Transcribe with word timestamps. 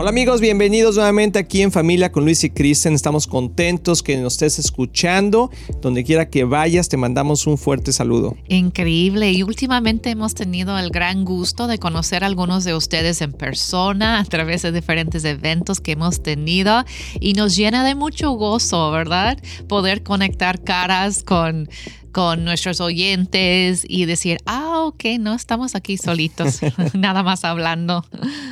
Hola 0.00 0.08
amigos, 0.08 0.40
bienvenidos 0.40 0.96
nuevamente 0.96 1.38
aquí 1.38 1.60
en 1.60 1.72
Familia 1.72 2.10
con 2.10 2.24
Luis 2.24 2.42
y 2.42 2.48
Kristen. 2.48 2.94
Estamos 2.94 3.26
contentos 3.26 4.02
que 4.02 4.16
nos 4.16 4.32
estés 4.32 4.58
escuchando. 4.58 5.50
Donde 5.82 6.04
quiera 6.04 6.30
que 6.30 6.44
vayas, 6.44 6.88
te 6.88 6.96
mandamos 6.96 7.46
un 7.46 7.58
fuerte 7.58 7.92
saludo. 7.92 8.34
Increíble. 8.48 9.30
Y 9.30 9.42
últimamente 9.42 10.08
hemos 10.08 10.32
tenido 10.32 10.78
el 10.78 10.88
gran 10.88 11.26
gusto 11.26 11.66
de 11.66 11.76
conocer 11.76 12.24
a 12.24 12.28
algunos 12.28 12.64
de 12.64 12.74
ustedes 12.74 13.20
en 13.20 13.34
persona 13.34 14.18
a 14.18 14.24
través 14.24 14.62
de 14.62 14.72
diferentes 14.72 15.22
eventos 15.26 15.82
que 15.82 15.92
hemos 15.92 16.22
tenido. 16.22 16.82
Y 17.20 17.34
nos 17.34 17.54
llena 17.54 17.84
de 17.84 17.94
mucho 17.94 18.30
gozo, 18.30 18.90
¿verdad? 18.92 19.36
Poder 19.68 20.02
conectar 20.02 20.64
caras 20.64 21.22
con 21.22 21.68
con 22.12 22.44
nuestros 22.44 22.80
oyentes 22.80 23.84
y 23.88 24.04
decir, 24.04 24.38
ah, 24.46 24.84
ok, 24.86 25.04
no 25.18 25.34
estamos 25.34 25.74
aquí 25.74 25.96
solitos, 25.96 26.60
nada 26.94 27.22
más 27.22 27.44
hablando. 27.44 28.04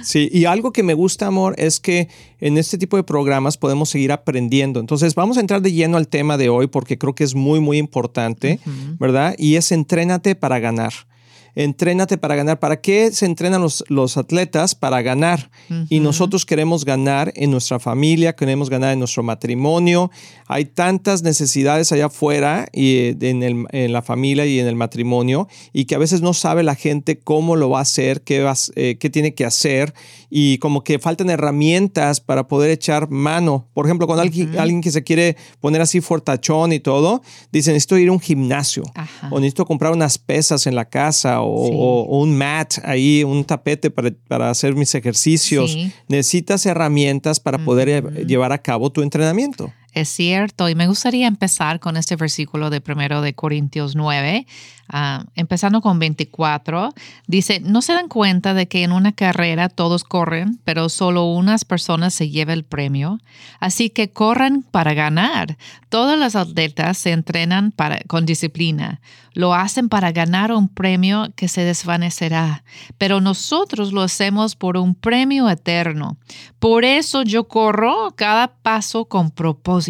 Sí, 0.03 0.29
y 0.33 0.45
algo 0.45 0.73
que 0.73 0.83
me 0.83 0.95
gusta, 0.95 1.27
amor, 1.27 1.55
es 1.59 1.81
que 1.81 2.09
en 2.41 2.59
este 2.59 2.79
tipo 2.79 2.97
de 2.97 3.03
programas 3.03 3.57
podemos 3.57 3.91
seguir 3.91 4.13
aprendiendo. 4.13 4.81
Entonces, 4.81 5.15
vamos 5.15 5.37
a 5.37 5.41
entrar 5.41 5.63
de 5.63 5.73
lleno 5.73 5.97
al 5.97 6.09
tema 6.09 6.37
de 6.37 6.49
hoy 6.49 6.67
porque 6.67 6.99
creo 6.99 7.15
que 7.15 7.25
es 7.25 7.35
muy, 7.35 7.61
muy 7.61 7.79
importante, 7.79 8.61
¿verdad? 8.99 9.35
Y 9.39 9.57
es 9.57 9.73
entrénate 9.73 10.35
para 10.35 10.59
ganar 10.59 10.93
entrénate 11.59 12.19
para 12.19 12.37
ganar. 12.37 12.61
¿Para 12.61 12.81
qué 12.81 13.11
se 13.11 13.27
entrenan 13.27 13.61
los, 13.61 13.85
los 13.89 14.17
atletas? 14.17 14.77
Para 14.77 15.03
ganar. 15.03 15.51
Y 15.89 15.99
nosotros 15.99 16.47
queremos 16.47 16.85
ganar 16.85 17.33
en 17.35 17.51
nuestra 17.51 17.81
familia, 17.81 18.37
queremos 18.37 18.71
ganar 18.71 18.93
en 18.93 19.01
nuestro 19.01 19.25
matrimonio. 19.25 20.11
Hay 20.47 20.67
tantas 20.67 21.23
necesidades 21.23 21.91
allá 21.91 22.07
afuera 22.07 22.69
y 22.73 23.17
en, 23.27 23.67
en 23.71 23.93
la 23.93 24.03
familia 24.03 24.47
y 24.47 24.61
en 24.61 24.69
el 24.69 24.77
matrimonio 24.77 25.49
y 25.73 25.87
que 25.87 25.97
a 25.97 25.99
veces 25.99 26.23
no 26.23 26.33
sabe 26.33 26.63
la 26.63 26.77
gente 26.77 27.19
cómo 27.19 27.57
lo 27.57 27.71
va 27.71 27.81
a 27.81 27.83
hacer, 27.83 28.23
qué, 28.23 28.41
va, 28.41 28.55
eh, 28.77 28.97
qué 29.01 29.11
tiene 29.11 29.35
que 29.35 29.45
hacer 29.45 29.93
y 30.31 30.59
como 30.59 30.85
que 30.85 31.01
faltan 31.01 31.29
herramientas 31.29 32.21
para 32.21 32.47
poder 32.47 32.71
echar 32.71 33.11
mano. 33.11 33.67
Por 33.75 33.87
ejemplo, 33.87 34.07
cuando 34.07 34.23
alguien, 34.23 34.57
alguien 34.59 34.81
que 34.81 34.93
se 34.93 35.03
quiere 35.03 35.37
poner 35.61 35.81
así 35.81 36.01
fortachón 36.01 36.73
y 36.73 36.79
todo, 36.79 37.21
dice, 37.51 37.73
necesito 37.73 37.99
ir 37.99 38.11
a 38.11 38.13
un 38.13 38.21
gimnasio 38.21 38.85
o 39.31 39.41
necesito 39.41 39.67
comprar 39.67 39.93
unas 39.93 40.19
pesas 40.19 40.67
en 40.69 40.77
la 40.77 40.85
casa 40.85 41.41
o, 41.49 42.21
un 42.21 42.37
mat 42.37 42.75
ahí, 42.85 43.25
un 43.25 43.45
tapete 43.45 43.91
para, 43.91 44.51
hacer 44.51 44.75
mis 44.75 44.95
ejercicios. 44.95 45.77
Necesitas 46.09 46.67
herramientas 46.67 47.41
para 47.41 47.59
poder 47.59 48.27
llevar 48.27 48.53
a 48.53 48.59
cabo 48.59 48.91
tu 48.91 49.03
entrenamiento. 49.03 49.73
Es 49.99 50.11
cierto, 50.11 50.69
y 50.69 50.77
me 50.77 50.87
gustaría 50.87 51.27
empezar 51.27 51.81
con 51.81 51.97
este 51.97 52.15
versículo 52.15 52.71
de 52.71 52.81
primero 52.81 53.21
de 53.21 53.35
Corintios 53.35 53.97
9, 53.97 54.47
ah, 54.91 55.25
empezando 55.35 55.81
con 55.81 55.99
24. 55.99 56.95
Dice, 57.27 57.59
¿no 57.59 57.83
se 57.83 57.95
dan 57.95 58.07
cuenta 58.07 58.55
de 58.55 58.69
que 58.69 58.85
en 58.85 58.93
una 58.93 59.11
carrera 59.11 59.69
todos 59.69 60.05
corren, 60.05 60.61
pero 60.63 60.89
solo 60.89 61.25
unas 61.25 61.65
personas 61.65 62.15
se 62.15 62.31
lleva 62.31 62.53
el 62.53 62.65
premio? 62.65 63.19
Así 63.59 63.91
que 63.91 64.13
corran 64.13 64.63
para 64.63 64.95
ganar. 64.95 65.59
Todas 65.89 66.17
las 66.17 66.37
atletas 66.37 66.97
se 66.97 67.11
entrenan 67.11 67.73
para, 67.73 67.99
con 68.07 68.25
disciplina. 68.25 69.01
Lo 69.33 69.55
hacen 69.55 69.89
para 69.89 70.13
ganar 70.13 70.53
un 70.53 70.69
premio 70.69 71.33
que 71.35 71.49
se 71.49 71.63
desvanecerá, 71.63 72.65
pero 72.99 73.21
nosotros 73.21 73.93
lo 73.93 74.03
hacemos 74.03 74.55
por 74.55 74.77
un 74.77 74.95
premio 74.95 75.49
eterno. 75.49 76.19
Por 76.59 76.85
eso 76.85 77.23
yo 77.23 77.49
corro 77.49 78.13
cada 78.17 78.49
paso 78.63 79.05
con 79.07 79.31
propósito. 79.31 79.88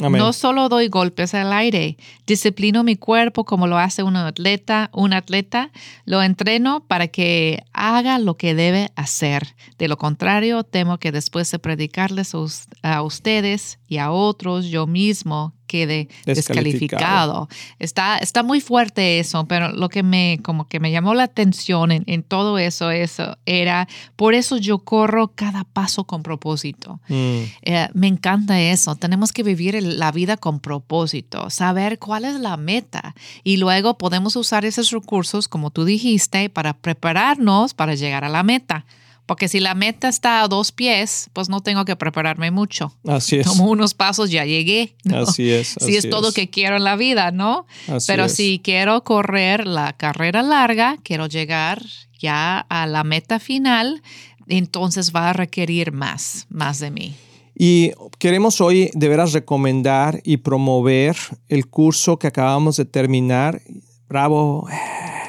No 0.00 0.32
solo 0.32 0.68
doy 0.68 0.88
golpes 0.88 1.34
al 1.34 1.52
aire, 1.52 1.96
disciplino 2.26 2.84
mi 2.84 2.96
cuerpo 2.96 3.44
como 3.44 3.66
lo 3.66 3.78
hace 3.78 4.02
un 4.02 4.16
atleta, 4.16 4.90
un 4.92 5.12
atleta, 5.12 5.70
lo 6.04 6.22
entreno 6.22 6.84
para 6.86 7.08
que 7.08 7.64
haga 7.72 8.18
lo 8.18 8.36
que 8.36 8.54
debe 8.54 8.90
hacer. 8.96 9.54
De 9.78 9.88
lo 9.88 9.98
contrario, 9.98 10.64
temo 10.64 10.98
que 10.98 11.12
después 11.12 11.50
de 11.50 11.58
predicarles 11.58 12.34
a 12.82 13.02
ustedes 13.02 13.78
y 13.88 13.98
a 13.98 14.10
otros, 14.10 14.66
yo 14.66 14.86
mismo 14.86 15.54
quede 15.74 16.08
descalificado. 16.24 17.48
Está, 17.80 18.18
está 18.18 18.44
muy 18.44 18.60
fuerte 18.60 19.18
eso, 19.18 19.44
pero 19.46 19.72
lo 19.72 19.88
que 19.88 20.04
me, 20.04 20.38
como 20.44 20.68
que 20.68 20.78
me 20.78 20.92
llamó 20.92 21.14
la 21.14 21.24
atención 21.24 21.90
en, 21.90 22.22
todo 22.22 22.58
eso, 22.58 22.92
eso 22.92 23.36
era, 23.44 23.88
por 24.14 24.34
eso 24.34 24.56
yo 24.56 24.78
corro 24.78 25.32
cada 25.34 25.64
paso 25.64 26.04
con 26.04 26.22
propósito. 26.22 27.00
Mm. 27.08 27.42
Eh, 27.62 27.88
me 27.92 28.06
encanta 28.06 28.60
eso. 28.60 28.94
Tenemos 28.94 29.32
que 29.32 29.42
vivir 29.42 29.82
la 29.82 30.12
vida 30.12 30.36
con 30.36 30.60
propósito, 30.60 31.50
saber 31.50 31.98
cuál 31.98 32.24
es 32.24 32.38
la 32.38 32.56
meta 32.56 33.16
y 33.42 33.56
luego 33.56 33.98
podemos 33.98 34.36
usar 34.36 34.64
esos 34.64 34.92
recursos, 34.92 35.48
como 35.48 35.70
tú 35.70 35.84
dijiste, 35.84 36.50
para 36.50 36.74
prepararnos 36.74 37.74
para 37.74 37.96
llegar 37.96 38.22
a 38.24 38.28
la 38.28 38.44
meta. 38.44 38.86
Porque 39.26 39.48
si 39.48 39.60
la 39.60 39.74
meta 39.74 40.08
está 40.08 40.42
a 40.42 40.48
dos 40.48 40.70
pies, 40.70 41.30
pues 41.32 41.48
no 41.48 41.60
tengo 41.60 41.84
que 41.84 41.96
prepararme 41.96 42.50
mucho. 42.50 42.94
Así 43.06 43.36
es. 43.36 43.46
Tomo 43.46 43.70
unos 43.70 43.94
pasos, 43.94 44.30
ya 44.30 44.44
llegué. 44.44 44.96
Así 45.12 45.50
es. 45.50 45.76
si 45.80 45.96
es 45.96 46.10
todo 46.10 46.32
que 46.32 46.50
quiero 46.50 46.76
en 46.76 46.84
la 46.84 46.96
vida, 46.96 47.30
¿no? 47.30 47.66
Pero 48.06 48.28
si 48.28 48.60
quiero 48.62 49.02
correr 49.02 49.66
la 49.66 49.94
carrera 49.94 50.42
larga, 50.42 50.98
quiero 51.02 51.26
llegar 51.26 51.82
ya 52.18 52.58
a 52.58 52.86
la 52.86 53.04
meta 53.04 53.38
final, 53.38 54.02
entonces 54.46 55.12
va 55.14 55.30
a 55.30 55.32
requerir 55.32 55.92
más, 55.92 56.46
más 56.50 56.78
de 56.78 56.90
mí. 56.90 57.14
Y 57.56 57.92
queremos 58.18 58.60
hoy 58.60 58.90
de 58.94 59.08
veras 59.08 59.32
recomendar 59.32 60.20
y 60.24 60.38
promover 60.38 61.16
el 61.48 61.68
curso 61.68 62.18
que 62.18 62.26
acabamos 62.26 62.76
de 62.76 62.84
terminar. 62.84 63.62
Bravo 64.08 64.66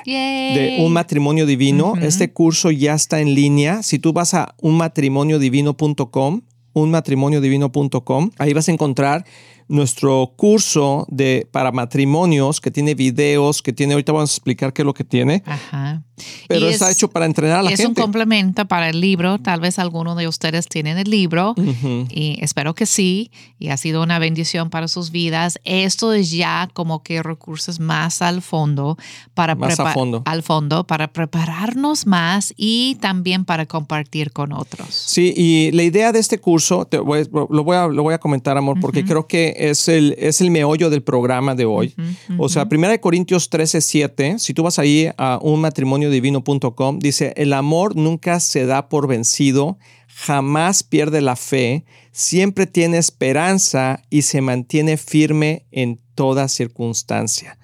de 0.06 0.78
Un 0.80 0.94
Matrimonio 0.94 1.46
Divino. 1.46 1.94
Este 2.02 2.32
curso 2.32 2.72
ya 2.72 2.94
está 2.94 3.22
en 3.22 3.34
línea. 3.34 3.84
Si 3.84 4.00
tú 4.00 4.14
vas 4.14 4.34
a 4.34 4.56
unmatrimoniodivino.com, 4.62 6.42
unmatrimoniodivino.com, 6.74 8.30
ahí 8.38 8.54
vas 8.54 8.70
a 8.70 8.72
encontrar 8.72 9.26
nuestro 9.68 10.34
curso 10.36 11.06
de, 11.10 11.48
para 11.52 11.72
matrimonios 11.72 12.62
que 12.62 12.72
tiene 12.72 12.96
videos, 12.96 13.62
que 13.62 13.74
tiene, 13.74 13.94
ahorita 13.94 14.12
vamos 14.12 14.32
a 14.32 14.34
explicar 14.34 14.74
qué 14.74 14.82
es 14.82 14.86
lo 14.86 14.94
que 14.94 15.04
tiene. 15.04 15.44
Ajá. 15.46 16.04
Pero 16.48 16.70
está 16.70 16.90
hecho 16.92 17.10
para 17.10 17.26
entrenar 17.26 17.60
a 17.60 17.64
la 17.64 17.70
gente. 17.70 17.84
Es 17.84 17.90
un 17.90 17.96
complemento 17.96 18.66
para 18.68 18.90
el 18.90 19.02
libro. 19.02 19.38
Tal 19.40 19.60
vez 19.60 19.80
alguno 19.80 20.16
de 20.16 20.28
ustedes 20.28 20.68
tienen 20.68 20.98
el 20.98 21.10
libro 21.10 21.56
y 22.10 22.38
espero 22.42 22.74
que 22.74 22.86
sí. 22.86 23.32
Y 23.60 23.70
ha 23.70 23.78
sido 23.78 24.02
una 24.02 24.20
bendición 24.20 24.70
para 24.70 24.88
sus 24.88 25.12
vidas. 25.12 25.60
Esto 25.66 26.14
es 26.14 26.32
ya 26.32 26.70
como 26.74 27.04
que 27.04 27.22
recursos 27.22 27.80
más 27.80 28.22
al 28.22 28.42
fondo 28.42 28.98
para 29.34 29.56
más 29.56 29.80
a 29.80 29.92
fondo. 29.92 30.22
al 30.26 30.44
fondo 30.44 30.88
para 30.88 31.12
prepararnos 31.12 32.06
más 32.06 32.54
y 32.56 32.96
también 33.02 33.44
para 33.44 33.66
compartir 33.66 34.32
con 34.32 34.54
otros. 34.54 34.88
Sí, 34.90 35.34
y 35.36 35.72
la 35.72 35.84
idea 35.84 36.12
de 36.12 36.20
este 36.20 36.40
curso, 36.40 36.88
lo, 36.92 37.04
voy 37.04 37.76
a, 37.76 37.88
lo 37.88 38.04
voy 38.04 38.14
a 38.14 38.20
comentar, 38.20 38.58
amor, 38.58 38.80
porque 38.80 39.04
creo 39.04 39.28
que 39.28 39.55
es 39.58 39.88
el, 39.88 40.16
es 40.18 40.42
el 40.42 40.52
meollo 40.52 40.90
del 40.90 41.04
programa 41.04 41.56
de 41.56 41.66
hoy. 41.66 41.96
O 42.38 42.50
sea, 42.50 42.68
1 42.70 43.02
Corintios 43.02 43.50
13, 43.50 43.82
7, 43.82 44.36
si 44.40 44.54
tú 44.54 44.64
vas 44.64 44.80
ahí 44.80 45.10
a 45.18 45.40
unmatrimoniodivino.com, 45.42 47.00
dice, 47.00 47.34
el 47.38 47.54
amor 47.54 47.96
nunca 47.96 48.40
se 48.40 48.66
da 48.66 48.90
por 48.90 49.08
vencido, 49.08 49.78
jamás 50.08 50.84
pierde 50.84 51.22
la 51.22 51.36
fe, 51.36 51.86
siempre 52.12 52.68
tiene 52.68 52.98
esperanza 52.98 54.02
y 54.10 54.24
se 54.24 54.42
mantiene 54.42 54.98
firme 54.98 55.66
en 55.72 56.00
toda 56.16 56.48
circunstancia. 56.48 57.58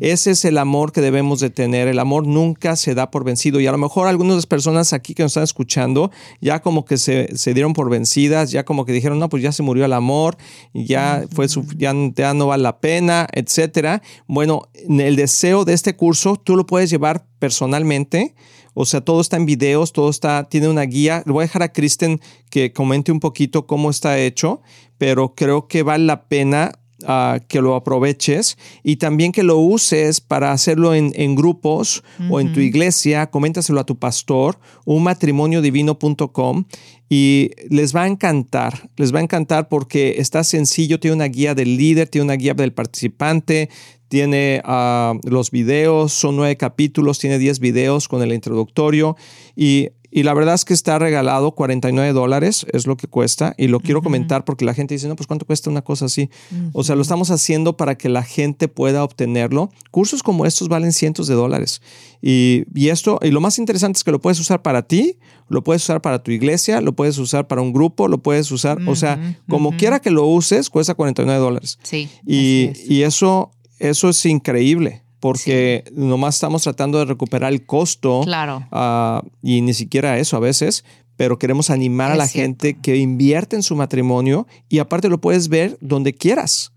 Ese 0.00 0.32
es 0.32 0.44
el 0.44 0.58
amor 0.58 0.92
que 0.92 1.00
debemos 1.00 1.40
de 1.40 1.50
tener. 1.50 1.88
El 1.88 1.98
amor 1.98 2.26
nunca 2.26 2.76
se 2.76 2.94
da 2.94 3.10
por 3.10 3.24
vencido. 3.24 3.60
Y 3.60 3.66
a 3.66 3.72
lo 3.72 3.78
mejor 3.78 4.06
algunas 4.06 4.46
personas 4.46 4.92
aquí 4.92 5.14
que 5.14 5.22
nos 5.22 5.32
están 5.32 5.44
escuchando 5.44 6.10
ya 6.40 6.60
como 6.60 6.84
que 6.84 6.98
se, 6.98 7.54
dieron 7.54 7.72
por 7.72 7.90
vencidas, 7.90 8.50
ya 8.50 8.64
como 8.64 8.84
que 8.84 8.92
dijeron, 8.92 9.18
no, 9.18 9.28
pues 9.28 9.42
ya 9.42 9.52
se 9.52 9.62
murió 9.62 9.84
el 9.84 9.92
amor, 9.92 10.36
ya, 10.74 11.24
fue 11.32 11.48
su, 11.48 11.64
ya, 11.76 11.92
no 11.94 12.46
vale 12.46 12.62
la 12.62 12.80
pena, 12.80 13.26
etcétera. 13.32 14.02
Bueno, 14.26 14.68
el 14.74 15.16
deseo 15.16 15.64
de 15.64 15.72
este 15.72 15.96
curso 15.96 16.36
tú 16.36 16.56
lo 16.56 16.66
puedes 16.66 16.90
llevar 16.90 17.26
personalmente. 17.38 18.34
O 18.78 18.84
sea, 18.84 19.00
todo 19.00 19.22
está 19.22 19.38
en 19.38 19.46
videos, 19.46 19.94
todo 19.94 20.10
está, 20.10 20.48
tiene 20.50 20.68
una 20.68 20.82
guía. 20.82 21.22
Le 21.24 21.32
voy 21.32 21.42
a 21.42 21.46
dejar 21.46 21.62
a 21.62 21.72
Kristen 21.72 22.20
que 22.50 22.74
comente 22.74 23.10
un 23.10 23.20
poquito 23.20 23.66
cómo 23.66 23.88
está 23.88 24.18
hecho, 24.18 24.60
pero 24.98 25.34
creo 25.34 25.66
que 25.66 25.82
vale 25.82 26.04
la 26.04 26.28
pena 26.28 26.72
ah, 27.04 27.40
que 27.48 27.60
lo 27.60 27.74
aproveches 27.74 28.56
y 28.82 28.96
también 28.96 29.32
que 29.32 29.42
lo 29.42 29.58
uses 29.58 30.20
para 30.20 30.52
hacerlo 30.52 30.94
en, 30.94 31.34
grupos 31.34 32.02
o 32.30 32.40
en 32.40 32.52
tu 32.52 32.60
iglesia. 32.60 33.26
Coméntaselo 33.30 33.80
a 33.80 33.86
tu 33.86 33.98
pastor, 33.98 34.58
unmatrimoniodivino.com 34.84 36.64
y 37.08 37.50
les 37.68 37.94
va 37.94 38.02
a 38.02 38.06
encantar. 38.08 38.90
Les 38.96 39.14
va 39.14 39.20
a 39.20 39.22
encantar 39.22 39.68
porque 39.68 40.16
está 40.18 40.42
sencillo, 40.44 40.98
tiene 40.98 41.16
una 41.16 41.26
guía 41.26 41.54
del 41.54 41.76
líder, 41.76 42.08
tiene 42.08 42.24
una 42.24 42.34
guía 42.34 42.54
del 42.54 42.72
participante, 42.72 43.68
tiene 44.08 44.60
ah, 44.64 45.14
los 45.24 45.50
videos, 45.50 46.12
son 46.12 46.36
nueve 46.36 46.56
capítulos, 46.56 47.18
tiene 47.18 47.38
diez 47.38 47.58
videos 47.58 48.08
con 48.08 48.22
el 48.22 48.32
introductorio 48.32 49.16
y 49.56 49.90
y 50.16 50.22
la 50.22 50.32
verdad 50.32 50.54
es 50.54 50.64
que 50.64 50.72
está 50.72 50.98
regalado 50.98 51.52
49 51.52 52.14
dólares, 52.14 52.64
es 52.72 52.86
lo 52.86 52.96
que 52.96 53.06
cuesta. 53.06 53.52
Y 53.58 53.68
lo 53.68 53.80
quiero 53.80 54.00
comentar 54.00 54.46
porque 54.46 54.64
la 54.64 54.72
gente 54.72 54.94
dice, 54.94 55.08
no, 55.08 55.14
pues 55.14 55.26
¿cuánto 55.26 55.44
cuesta 55.44 55.68
una 55.68 55.82
cosa 55.82 56.06
así? 56.06 56.30
O 56.72 56.84
sea, 56.84 56.96
lo 56.96 57.02
estamos 57.02 57.30
haciendo 57.30 57.76
para 57.76 57.98
que 57.98 58.08
la 58.08 58.22
gente 58.22 58.68
pueda 58.68 59.04
obtenerlo. 59.04 59.68
Cursos 59.90 60.22
como 60.22 60.46
estos 60.46 60.68
valen 60.68 60.94
cientos 60.94 61.26
de 61.26 61.34
dólares. 61.34 61.82
Y, 62.22 62.64
esto, 62.88 63.18
y 63.20 63.30
lo 63.30 63.42
más 63.42 63.58
interesante 63.58 63.98
es 63.98 64.04
que 64.04 64.10
lo 64.10 64.18
puedes 64.18 64.40
usar 64.40 64.62
para 64.62 64.88
ti, 64.88 65.18
lo 65.50 65.62
puedes 65.62 65.82
usar 65.82 66.00
para 66.00 66.22
tu 66.22 66.30
iglesia, 66.30 66.80
lo 66.80 66.96
puedes 66.96 67.18
usar 67.18 67.46
para 67.46 67.60
un 67.60 67.74
grupo, 67.74 68.08
lo 68.08 68.22
puedes 68.22 68.50
usar, 68.50 68.78
o 68.88 68.96
sea, 68.96 69.36
como 69.50 69.76
quiera 69.76 70.00
que 70.00 70.10
lo 70.10 70.26
uses, 70.26 70.70
cuesta 70.70 70.94
49 70.94 71.38
dólares. 71.38 71.78
Sí. 71.82 72.08
Y, 72.26 72.70
y 72.88 73.02
eso, 73.02 73.50
eso 73.78 74.08
es 74.08 74.24
increíble 74.24 75.04
porque 75.20 75.84
nomás 75.92 76.36
estamos 76.36 76.62
tratando 76.62 76.98
de 76.98 77.04
recuperar 77.04 77.52
el 77.52 77.64
costo. 77.64 78.22
Claro. 78.24 78.66
Ah, 78.70 79.22
y 79.42 79.60
ni 79.60 79.74
siquiera 79.74 80.18
eso 80.18 80.36
a 80.36 80.40
veces, 80.40 80.84
pero 81.16 81.38
queremos 81.38 81.70
animar 81.70 82.10
a 82.10 82.16
la 82.16 82.28
gente 82.28 82.74
que 82.74 82.96
invierte 82.96 83.56
en 83.56 83.62
su 83.62 83.74
matrimonio 83.74 84.46
y 84.68 84.78
aparte 84.78 85.08
lo 85.08 85.20
puedes 85.20 85.48
ver 85.48 85.78
donde 85.80 86.14
quieras. 86.14 86.72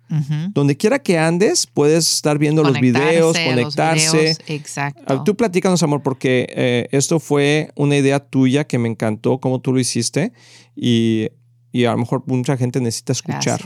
Donde 0.55 0.75
quiera 0.75 0.97
que 0.97 1.19
andes, 1.19 1.67
puedes 1.67 2.11
estar 2.11 2.39
viendo 2.39 2.63
los 2.63 2.79
videos, 2.79 3.37
conectarse. 3.37 4.35
exacto. 4.47 5.03
Ah, 5.05 5.23
tú 5.23 5.35
platícanos, 5.35 5.83
amor, 5.83 6.01
porque 6.01 6.47
eh, 6.49 6.87
esto 6.91 7.19
fue 7.19 7.71
una 7.75 7.95
idea 7.95 8.19
tuya 8.19 8.65
que 8.65 8.79
me 8.79 8.89
encantó, 8.89 9.37
cómo 9.39 9.61
tú 9.61 9.71
lo 9.71 9.79
hiciste. 9.79 10.33
Y 10.75 11.29
y 11.71 11.85
a 11.85 11.91
lo 11.91 11.99
mejor 11.99 12.23
mucha 12.25 12.57
gente 12.57 12.79
necesita 12.79 13.13
escuchar. 13.13 13.61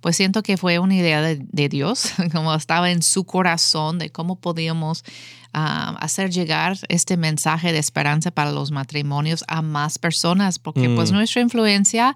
Pues 0.00 0.16
siento 0.16 0.42
que 0.42 0.56
fue 0.56 0.78
una 0.78 0.94
idea 0.94 1.22
de, 1.22 1.68
Dios, 1.68 2.12
como 2.32 2.54
estaba 2.54 2.90
en 2.90 3.02
su 3.02 3.24
corazón, 3.24 3.98
de 3.98 4.10
cómo 4.10 4.36
podíamos 4.36 5.04
ah, 5.52 5.96
hacer 6.00 6.30
llegar 6.30 6.76
este 6.88 7.16
mensaje 7.16 7.72
de 7.72 7.78
esperanza 7.78 8.30
para 8.30 8.52
los 8.52 8.70
matrimonios 8.70 9.44
a 9.48 9.62
más 9.62 9.98
personas, 9.98 10.58
porque 10.58 10.88
pues 10.90 11.12
mm. 11.12 11.14
nuestra 11.14 11.42
influencia 11.42 12.14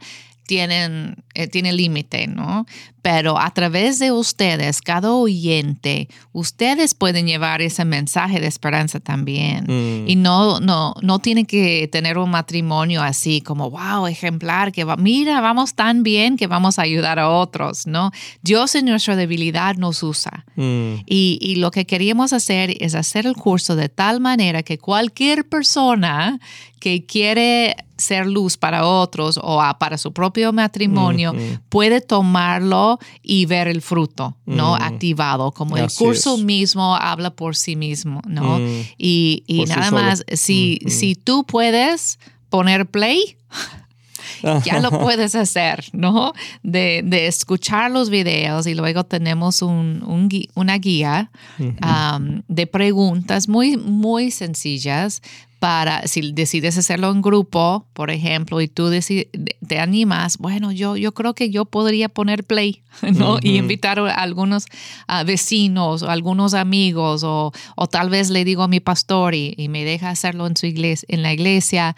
tienen, 0.50 1.14
eh, 1.34 1.46
tiene 1.46 1.72
límite, 1.72 2.26
¿no? 2.26 2.66
Pero 3.02 3.38
a 3.38 3.54
través 3.54 4.00
de 4.00 4.10
ustedes, 4.10 4.82
cada 4.82 5.12
oyente, 5.12 6.08
ustedes 6.32 6.94
pueden 6.94 7.28
llevar 7.28 7.62
ese 7.62 7.84
mensaje 7.84 8.40
de 8.40 8.48
esperanza 8.48 8.98
también. 8.98 9.64
Mm. 9.68 10.08
Y 10.08 10.16
no, 10.16 10.58
no, 10.58 10.94
no 11.02 11.20
tienen 11.20 11.46
que 11.46 11.88
tener 11.92 12.18
un 12.18 12.32
matrimonio 12.32 13.00
así 13.00 13.42
como, 13.42 13.70
wow, 13.70 14.08
ejemplar, 14.08 14.72
que 14.72 14.82
va, 14.82 14.96
mira, 14.96 15.40
vamos 15.40 15.74
tan 15.74 16.02
bien 16.02 16.36
que 16.36 16.48
vamos 16.48 16.80
a 16.80 16.82
ayudar 16.82 17.20
a 17.20 17.28
otros, 17.28 17.86
¿no? 17.86 18.10
Dios 18.42 18.74
en 18.74 18.86
nuestra 18.86 19.14
debilidad 19.14 19.76
nos 19.76 20.02
usa. 20.02 20.46
Mm. 20.56 20.94
Y, 21.06 21.38
y 21.40 21.54
lo 21.56 21.70
que 21.70 21.86
queríamos 21.86 22.32
hacer 22.32 22.74
es 22.80 22.96
hacer 22.96 23.24
el 23.24 23.36
curso 23.36 23.76
de 23.76 23.88
tal 23.88 24.18
manera 24.18 24.64
que 24.64 24.78
cualquier 24.78 25.48
persona 25.48 26.40
que 26.80 27.06
quiere 27.06 27.76
ser 28.00 28.26
luz 28.26 28.56
para 28.56 28.86
otros 28.86 29.38
o 29.42 29.62
para 29.78 29.98
su 29.98 30.12
propio 30.12 30.52
matrimonio, 30.52 31.34
puede 31.68 32.00
tomarlo 32.00 32.98
y 33.22 33.46
ver 33.46 33.68
el 33.68 33.82
fruto, 33.82 34.36
¿no? 34.46 34.74
Activado, 34.74 35.52
como 35.52 35.76
el 35.76 35.90
curso 35.92 36.38
mismo 36.38 36.96
habla 36.96 37.30
por 37.30 37.54
sí 37.56 37.76
mismo, 37.76 38.20
¿no? 38.26 38.58
Mm. 38.58 38.82
Y, 38.98 39.64
nada 39.68 39.90
más, 39.90 40.24
si, 40.32 40.80
si 40.86 41.14
tú 41.14 41.44
puedes 41.44 42.18
poner 42.48 42.86
play, 42.86 43.36
ya 44.64 44.80
lo 44.80 44.90
puedes 44.90 45.34
hacer, 45.34 45.84
¿no? 45.92 46.32
De, 46.62 47.26
escuchar 47.26 47.90
los 47.90 48.10
videos 48.10 48.66
y 48.66 48.74
luego 48.74 49.04
tenemos 49.04 49.62
un, 49.62 50.28
una 50.54 50.78
guía 50.78 51.30
de 52.48 52.66
preguntas 52.66 53.48
muy, 53.48 53.76
muy 53.76 54.30
sencillas 54.30 55.22
para, 55.60 56.06
si 56.08 56.32
decides 56.32 56.78
hacerlo 56.78 57.10
en 57.10 57.20
grupo, 57.20 57.86
por 57.92 58.10
ejemplo, 58.10 58.62
y 58.62 58.68
tú 58.68 58.90
te 59.68 59.78
animas, 59.78 60.38
bueno, 60.38 60.72
yo, 60.72 60.96
yo 60.96 61.12
creo 61.12 61.34
que 61.34 61.50
yo 61.50 61.66
podría 61.66 62.08
poner 62.08 62.44
play, 62.44 62.82
¿no? 63.14 63.36
Y 63.42 63.58
invitar 63.58 63.98
a 63.98 64.14
algunos 64.14 64.64
vecinos 65.26 66.02
o 66.02 66.08
algunos 66.08 66.54
amigos, 66.54 67.24
o, 67.24 67.52
o, 67.76 67.86
tal 67.88 68.08
vez 68.08 68.30
le 68.30 68.44
digo 68.46 68.62
a 68.62 68.68
mi 68.68 68.80
pastor 68.80 69.34
y, 69.34 69.54
me 69.68 69.84
deja 69.84 70.08
hacerlo 70.08 70.46
en, 70.46 70.56
su 70.56 70.64
iglesia, 70.64 71.06
en 71.10 71.22
la 71.22 71.32
iglesia, 71.32 71.94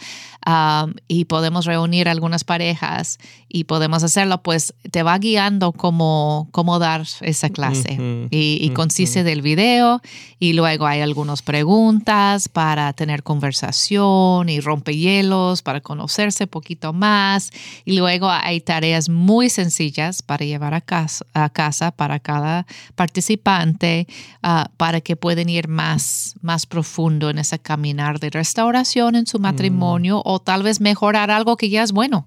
y 1.07 1.27
podemos 1.27 1.65
reunir 1.65 2.09
algunas 2.09 2.43
parejas 2.43 3.19
y 3.49 3.65
podemos 3.65 4.03
hacerlo, 4.03 4.43
pues 4.43 4.75
te 4.91 5.05
va 5.05 5.17
guiando 5.19 5.71
cómo, 5.71 6.49
cómo 6.51 6.81
dar 6.81 7.07
esa 7.21 7.49
clase. 7.49 8.29
y, 8.31 8.59
y 8.61 8.71
consiste 8.71 9.23
del 9.23 9.41
video, 9.41 10.03
y 10.41 10.55
luego 10.55 10.87
hay 10.87 11.01
algunas 11.01 11.43
preguntas 11.43 12.49
para 12.49 12.93
tener 12.93 13.23
conversación 13.23 13.52
conversación 13.53 14.49
y 14.49 14.61
rompehielos 14.61 15.61
para 15.61 15.83
conocerse 15.83 16.47
poquito 16.47 16.95
más. 16.95 17.51
Y 17.85 17.99
luego 17.99 18.31
hay 18.31 18.61
tareas 18.61 19.11
muy 19.11 19.51
sencillas 19.51 20.23
para 20.23 20.47
llevar 20.47 20.73
a 20.73 20.81
casa, 20.81 21.27
a 21.35 21.51
casa 21.51 21.91
para 21.91 22.19
cada 22.19 22.67
participante 22.95 24.07
ah, 24.43 24.71
para 24.79 25.03
que 25.03 25.17
puedan 25.17 25.51
ir 25.51 25.69
más, 25.69 26.35
más 26.41 26.65
profundo 26.65 27.29
en 27.29 27.39
ese 27.39 27.59
caminar 27.59 28.21
de 28.21 28.31
restauración 28.31 29.17
en 29.17 29.27
su 29.27 29.39
mm. 29.39 29.43
matrimonio 29.43 30.23
o 30.25 30.39
tal 30.39 30.63
vez 30.63 30.81
mejorar 30.81 31.31
algo 31.31 31.57
que 31.59 31.69
ya 31.69 31.83
es 31.83 31.93
bueno. 31.93 32.27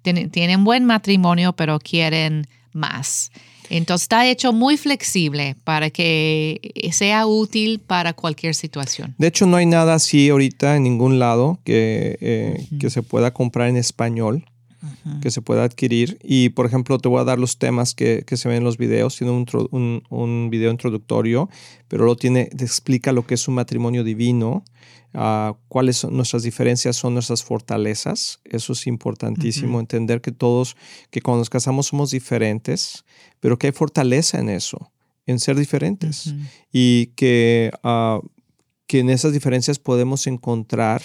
Tienen, 0.00 0.30
tienen 0.30 0.64
buen 0.64 0.86
matrimonio, 0.86 1.52
pero 1.52 1.78
quieren 1.78 2.48
más. 2.72 3.30
Entonces 3.72 4.04
está 4.04 4.26
hecho 4.26 4.52
muy 4.52 4.76
flexible 4.76 5.56
para 5.64 5.88
que 5.88 6.60
sea 6.92 7.26
útil 7.26 7.78
para 7.78 8.12
cualquier 8.12 8.54
situación. 8.54 9.14
De 9.16 9.28
hecho, 9.28 9.46
no 9.46 9.56
hay 9.56 9.64
nada 9.64 9.94
así 9.94 10.28
ahorita 10.28 10.76
en 10.76 10.82
ningún 10.82 11.18
lado 11.18 11.58
que, 11.64 12.18
eh, 12.20 12.66
que 12.78 12.90
se 12.90 13.02
pueda 13.02 13.32
comprar 13.32 13.68
en 13.68 13.78
español, 13.78 14.44
que 15.20 15.30
se 15.30 15.42
pueda 15.42 15.64
adquirir. 15.64 16.18
Y, 16.22 16.50
por 16.50 16.66
ejemplo, 16.66 16.98
te 16.98 17.08
voy 17.08 17.20
a 17.20 17.24
dar 17.24 17.38
los 17.38 17.58
temas 17.58 17.94
que, 17.94 18.24
que 18.26 18.36
se 18.36 18.48
ven 18.48 18.58
en 18.58 18.64
los 18.64 18.78
videos. 18.78 19.16
Tiene 19.16 19.32
un, 19.32 19.46
un, 19.70 20.02
un, 20.10 20.50
video 20.50 20.70
introductorio, 20.70 21.48
pero 21.88 22.04
lo 22.04 22.16
tiene, 22.16 22.46
te 22.46 22.64
explica 22.64 23.12
lo 23.12 23.26
que 23.26 23.34
es 23.34 23.48
un 23.48 23.54
matrimonio 23.54 24.04
divino. 24.04 24.64
Uh, 25.14 25.54
cuáles 25.68 25.98
son 25.98 26.16
nuestras 26.16 26.42
diferencias, 26.42 26.96
son 26.96 27.14
nuestras 27.14 27.42
fortalezas. 27.42 28.40
Eso 28.44 28.72
es 28.72 28.86
importantísimo, 28.86 29.78
entender 29.78 30.22
que 30.22 30.32
todos, 30.32 30.76
que 31.10 31.20
cuando 31.20 31.40
nos 31.40 31.50
casamos 31.50 31.86
somos 31.86 32.10
diferentes, 32.10 33.04
pero 33.38 33.58
que 33.58 33.66
hay 33.66 33.72
fortaleza 33.72 34.40
en 34.40 34.48
eso, 34.48 34.90
en 35.26 35.38
ser 35.38 35.56
diferentes. 35.56 36.34
Y 36.72 37.08
que, 37.14 37.70
uh, 37.84 38.26
que 38.86 39.00
en 39.00 39.10
esas 39.10 39.32
diferencias 39.32 39.78
podemos 39.78 40.26
encontrar 40.26 41.02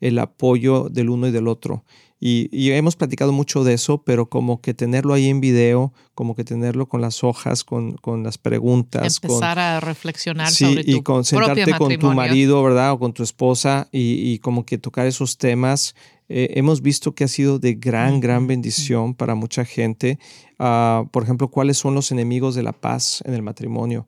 el 0.00 0.18
apoyo 0.18 0.88
del 0.88 1.10
uno 1.10 1.26
y 1.26 1.32
del 1.32 1.48
otro. 1.48 1.84
Y, 2.20 2.70
hemos 2.72 2.96
platicado 2.96 3.32
mucho 3.32 3.62
de 3.62 3.74
eso, 3.74 4.02
pero 4.02 4.28
como 4.28 4.60
que 4.60 4.74
tenerlo 4.74 5.14
ahí 5.14 5.28
en 5.28 5.40
video, 5.40 5.92
como 6.14 6.34
que 6.34 6.42
tenerlo 6.42 6.88
con 6.88 7.00
las 7.00 7.22
hojas, 7.22 7.62
con, 7.62 7.92
con 7.92 8.24
las 8.24 8.38
preguntas. 8.38 9.20
Empezar 9.22 9.58
a 9.60 9.78
reflexionar 9.78 10.50
sobre 10.50 10.82
tu 10.82 10.90
y 10.90 11.02
con, 11.02 11.24
sentarte 11.24 11.72
con 11.78 11.96
tu 11.96 12.12
marido, 12.12 12.60
¿verdad? 12.62 12.92
O 12.92 12.98
con 12.98 13.12
tu 13.12 13.22
esposa 13.22 13.88
y, 13.92 14.32
y 14.32 14.38
como 14.40 14.66
que 14.66 14.78
tocar 14.78 15.06
esos 15.06 15.38
temas. 15.38 15.94
Eh, 16.28 16.54
hemos 16.56 16.82
visto 16.82 17.14
que 17.14 17.24
ha 17.24 17.28
sido 17.28 17.58
de 17.58 17.74
gran, 17.74 18.20
gran 18.20 18.46
bendición 18.46 19.14
para 19.14 19.34
mucha 19.34 19.64
gente. 19.64 20.18
Ah, 20.58 21.04
por 21.10 21.22
ejemplo, 21.22 21.48
cuáles 21.48 21.78
son 21.78 21.94
los 21.94 22.10
enemigos 22.10 22.54
de 22.54 22.64
la 22.64 22.72
paz 22.72 23.22
en 23.24 23.34
el 23.34 23.42
matrimonio 23.42 24.06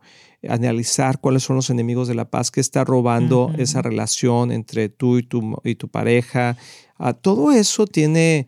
analizar 0.49 1.21
cuáles 1.21 1.43
son 1.43 1.57
los 1.57 1.71
enemigos 1.71 2.09
de 2.09 2.15
la 2.15 2.31
paz 2.31 2.51
que 2.51 2.61
está 2.61 2.85
robando 2.85 3.53
esa 3.59 3.83
relación 3.83 4.53
entre 4.53 4.89
tú 4.89 5.19
y 5.19 5.23
tu, 5.23 5.61
y 5.65 5.75
tu 5.75 5.89
pareja, 5.89 6.57
todo 7.23 7.51
eso 7.53 7.87
tiene, 7.87 8.47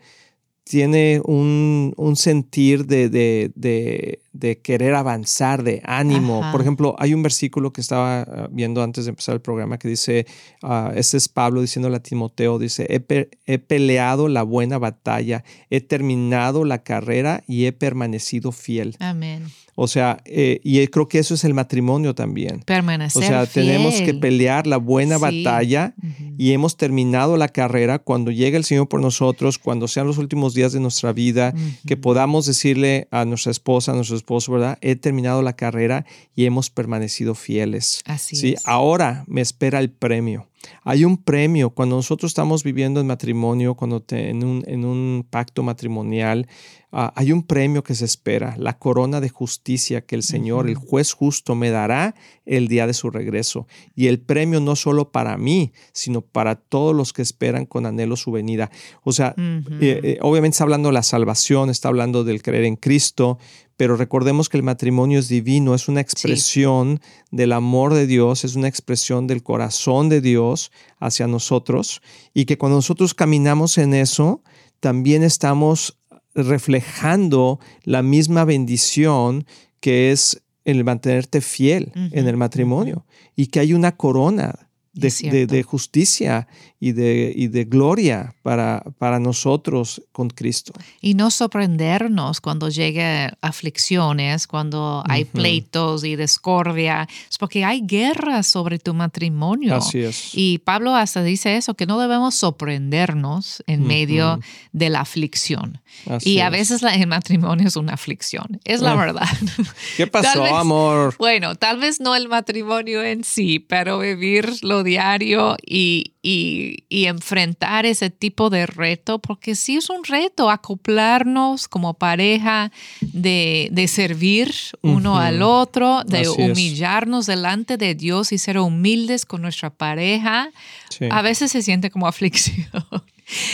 tiene 0.64 1.20
un, 1.24 2.14
sentir 2.16 2.86
de, 2.86 4.20
querer 4.62 4.94
avanzar, 4.94 5.62
de 5.62 5.80
ánimo. 5.84 6.42
Por 6.52 6.60
ejemplo, 6.60 6.94
hay 6.98 7.14
un 7.14 7.22
versículo 7.22 7.72
que 7.72 7.80
estaba 7.80 8.22
ah, 8.22 8.48
viendo 8.50 8.82
antes 8.82 9.06
de 9.06 9.10
empezar 9.10 9.34
el 9.34 9.40
programa 9.40 9.78
que 9.78 9.88
dice, 9.88 10.26
uh, 10.62 10.90
este 10.94 11.16
es 11.16 11.28
Pablo 11.28 11.60
diciéndole 11.60 11.96
a 11.96 12.02
Timoteo, 12.02 12.58
dice, 12.58 12.86
he, 12.88 13.58
peleado 13.58 14.28
la 14.28 14.42
buena 14.42 14.78
batalla, 14.78 15.44
he 15.70 15.80
terminado 15.80 16.64
la 16.64 16.82
carrera 16.82 17.42
y 17.46 17.66
he 17.66 17.72
permanecido 17.72 18.52
fiel. 18.52 18.96
Amén. 19.00 19.44
O 19.74 19.88
sea, 19.88 20.18
eh, 20.26 20.60
y 20.62 20.86
creo 20.88 21.08
que 21.08 21.18
eso 21.18 21.34
es 21.34 21.44
el 21.44 21.54
matrimonio 21.54 22.14
también. 22.14 22.60
Permanecer. 22.60 23.22
O 23.22 23.26
sea, 23.26 23.46
tenemos 23.46 23.94
que 23.94 24.12
pelear 24.12 24.66
la 24.66 24.76
buena 24.76 25.16
batalla 25.16 25.94
y 26.36 26.52
hemos 26.52 26.76
terminado 26.76 27.36
la 27.36 27.48
carrera, 27.48 27.98
cuando 27.98 28.30
llegue 28.30 28.56
el 28.56 28.64
Señor 28.64 28.88
por 28.88 29.00
nosotros, 29.00 29.58
cuando 29.58 29.88
sean 29.88 30.06
los 30.06 30.18
últimos 30.18 30.52
días 30.54 30.72
de 30.72 30.80
nuestra 30.80 31.12
vida, 31.12 31.54
que 31.86 31.96
podamos 31.96 32.46
decirle 32.46 33.08
a 33.10 33.24
nuestra 33.24 33.50
esposa, 33.50 33.92
a 33.92 33.94
nuestro 33.94 34.16
esposo, 34.16 34.52
¿verdad? 34.52 34.78
He 34.82 34.96
terminado 34.96 35.40
la 35.42 35.54
carrera 35.54 36.04
y 36.34 36.44
hemos 36.44 36.68
permanecido 36.68 37.34
fieles. 37.34 38.02
Así 38.04 38.36
¿sí? 38.36 38.52
es. 38.54 38.66
Ahora 38.66 39.24
me 39.26 39.40
espera 39.40 39.78
el 39.78 39.90
premio. 39.90 40.48
Hay 40.84 41.04
un 41.04 41.16
premio 41.16 41.70
cuando 41.70 41.96
nosotros 41.96 42.30
estamos 42.30 42.62
viviendo 42.64 43.00
en 43.00 43.06
matrimonio, 43.06 43.74
cuando 43.74 44.00
te, 44.00 44.30
en, 44.30 44.44
un, 44.44 44.64
en, 44.66 44.84
un, 44.84 45.26
pacto 45.28 45.62
matrimonial, 45.62 46.46
uh, 46.92 47.08
hay 47.14 47.32
un 47.32 47.42
premio 47.42 47.82
que 47.82 47.94
se 47.94 48.04
espera, 48.04 48.54
la 48.58 48.78
corona 48.78 49.20
de 49.20 49.28
justicia 49.28 50.04
que 50.04 50.14
el 50.14 50.22
Señor, 50.22 50.64
uh 50.64 50.68
-huh. 50.68 50.70
el 50.70 50.76
juez 50.76 51.12
justo, 51.12 51.54
me 51.54 51.70
dará 51.70 52.14
el 52.44 52.68
día 52.68 52.86
de 52.86 52.94
su 52.94 53.10
regreso. 53.10 53.66
Y 53.94 54.08
el 54.08 54.18
premio 54.18 54.60
no 54.60 54.76
solo 54.76 55.10
para 55.10 55.36
mí, 55.36 55.72
sino 55.92 56.20
para 56.20 56.56
todos 56.56 56.94
los 56.94 57.12
que 57.12 57.22
esperan 57.22 57.66
con 57.66 57.86
anhelo 57.86 58.16
su 58.16 58.32
venida. 58.32 58.70
O 59.02 59.12
sea, 59.12 59.34
uh 59.36 59.40
-huh. 59.40 59.78
eh, 59.80 60.00
eh, 60.02 60.18
obviamente 60.20 60.54
está 60.54 60.64
hablando 60.64 60.88
de 60.88 60.94
la 60.94 61.02
salvación, 61.02 61.70
está 61.70 61.88
hablando 61.88 62.24
del 62.24 62.42
creer 62.42 62.64
en 62.64 62.76
Cristo, 62.76 63.38
pero 63.76 63.96
recordemos 63.96 64.48
que 64.48 64.56
el 64.56 64.62
matrimonio 64.62 65.18
es 65.18 65.28
divino, 65.28 65.74
es 65.74 65.88
una 65.88 66.00
expresión 66.00 67.00
sí. 67.02 67.26
del 67.30 67.52
amor 67.52 67.94
de 67.94 68.06
Dios, 68.06 68.44
es 68.44 68.54
una 68.54 68.68
expresión 68.68 69.26
del 69.26 69.42
corazón 69.42 70.08
de 70.08 70.20
Dios 70.20 70.70
hacia 70.98 71.26
nosotros 71.26 72.02
y 72.34 72.44
que 72.44 72.58
cuando 72.58 72.76
nosotros 72.76 73.14
caminamos 73.14 73.78
en 73.78 73.94
eso, 73.94 74.42
también 74.80 75.22
estamos 75.22 75.98
reflejando 76.34 77.60
la 77.84 78.02
misma 78.02 78.44
bendición 78.44 79.46
que 79.80 80.12
es 80.12 80.42
el 80.64 80.84
mantenerte 80.84 81.40
fiel 81.40 81.92
uh 81.94 81.98
-huh. 81.98 82.08
en 82.12 82.28
el 82.28 82.36
matrimonio 82.36 83.04
y 83.34 83.46
que 83.48 83.60
hay 83.60 83.74
una 83.74 83.96
corona 83.96 84.68
de, 84.92 85.10
de, 85.30 85.46
de, 85.46 85.62
justicia 85.62 86.46
y 86.84 86.90
de, 86.90 87.32
y 87.36 87.46
de 87.46 87.64
gloria 87.64 88.34
para, 88.42 88.82
para 88.98 89.20
nosotros 89.20 90.02
con 90.10 90.28
Cristo. 90.30 90.72
Y 91.00 91.14
no 91.14 91.30
sorprendernos 91.30 92.40
cuando 92.40 92.68
llegue 92.70 93.30
aflicciones, 93.40 94.48
cuando 94.48 95.04
hay 95.08 95.22
uh 95.22 95.26
-huh. 95.26 95.30
pleitos 95.30 96.02
y 96.02 96.16
discordia, 96.16 97.06
es 97.30 97.38
porque 97.38 97.64
hay 97.64 97.82
guerra 97.86 98.42
sobre 98.42 98.80
tu 98.80 98.94
matrimonio. 98.94 99.76
Así 99.76 100.00
es. 100.00 100.30
Y 100.34 100.58
Pablo 100.58 100.96
hasta 100.96 101.22
dice 101.22 101.56
eso, 101.56 101.74
que 101.74 101.86
no 101.86 102.00
debemos 102.00 102.34
sorprendernos 102.34 103.62
en 103.68 103.82
uh 103.82 103.84
-huh. 103.84 103.86
medio 103.86 104.40
de 104.72 104.90
la 104.90 105.02
aflicción. 105.02 105.80
Así 106.10 106.30
y 106.32 106.40
a 106.40 106.46
es. 106.46 106.52
veces 106.52 106.82
la, 106.82 106.94
el 106.96 107.06
matrimonio 107.06 107.68
es 107.68 107.76
una 107.76 107.92
aflicción, 107.94 108.60
es 108.64 108.80
la 108.80 108.92
Ah. 108.94 108.96
verdad. 108.96 109.28
¿Qué 109.96 110.08
pasó, 110.08 110.42
vez, 110.42 110.52
amor? 110.52 111.14
Bueno, 111.16 111.54
tal 111.54 111.78
vez 111.78 112.00
no 112.00 112.16
el 112.16 112.28
matrimonio 112.28 113.04
en 113.04 113.22
sí, 113.22 113.60
pero 113.60 114.00
vivirlo 114.00 114.82
diario 114.82 115.56
y, 115.64 116.11
y, 116.22 116.84
y, 116.88 117.06
enfrentar 117.06 117.84
ese 117.84 118.08
tipo 118.08 118.48
de 118.48 118.66
reto, 118.66 119.18
porque 119.18 119.56
sí 119.56 119.76
es 119.76 119.90
un 119.90 120.04
reto 120.04 120.50
acoplarnos 120.50 121.66
como 121.66 121.94
pareja, 121.94 122.70
de, 123.00 123.68
de 123.72 123.88
servir 123.88 124.54
uno 124.82 125.14
uh 125.14 125.16
-huh. 125.16 125.26
al 125.26 125.42
otro, 125.42 126.04
de 126.04 126.20
Así 126.20 126.40
humillarnos 126.40 127.24
es. 127.24 127.26
delante 127.26 127.76
de 127.76 127.96
Dios 127.96 128.30
y 128.32 128.38
ser 128.38 128.58
humildes 128.58 129.26
con 129.26 129.42
nuestra 129.42 129.70
pareja. 129.70 130.50
Sí. 130.90 131.06
A 131.10 131.22
veces 131.22 131.50
se 131.50 131.62
siente 131.62 131.90
como 131.90 132.06
aflicción. 132.06 132.86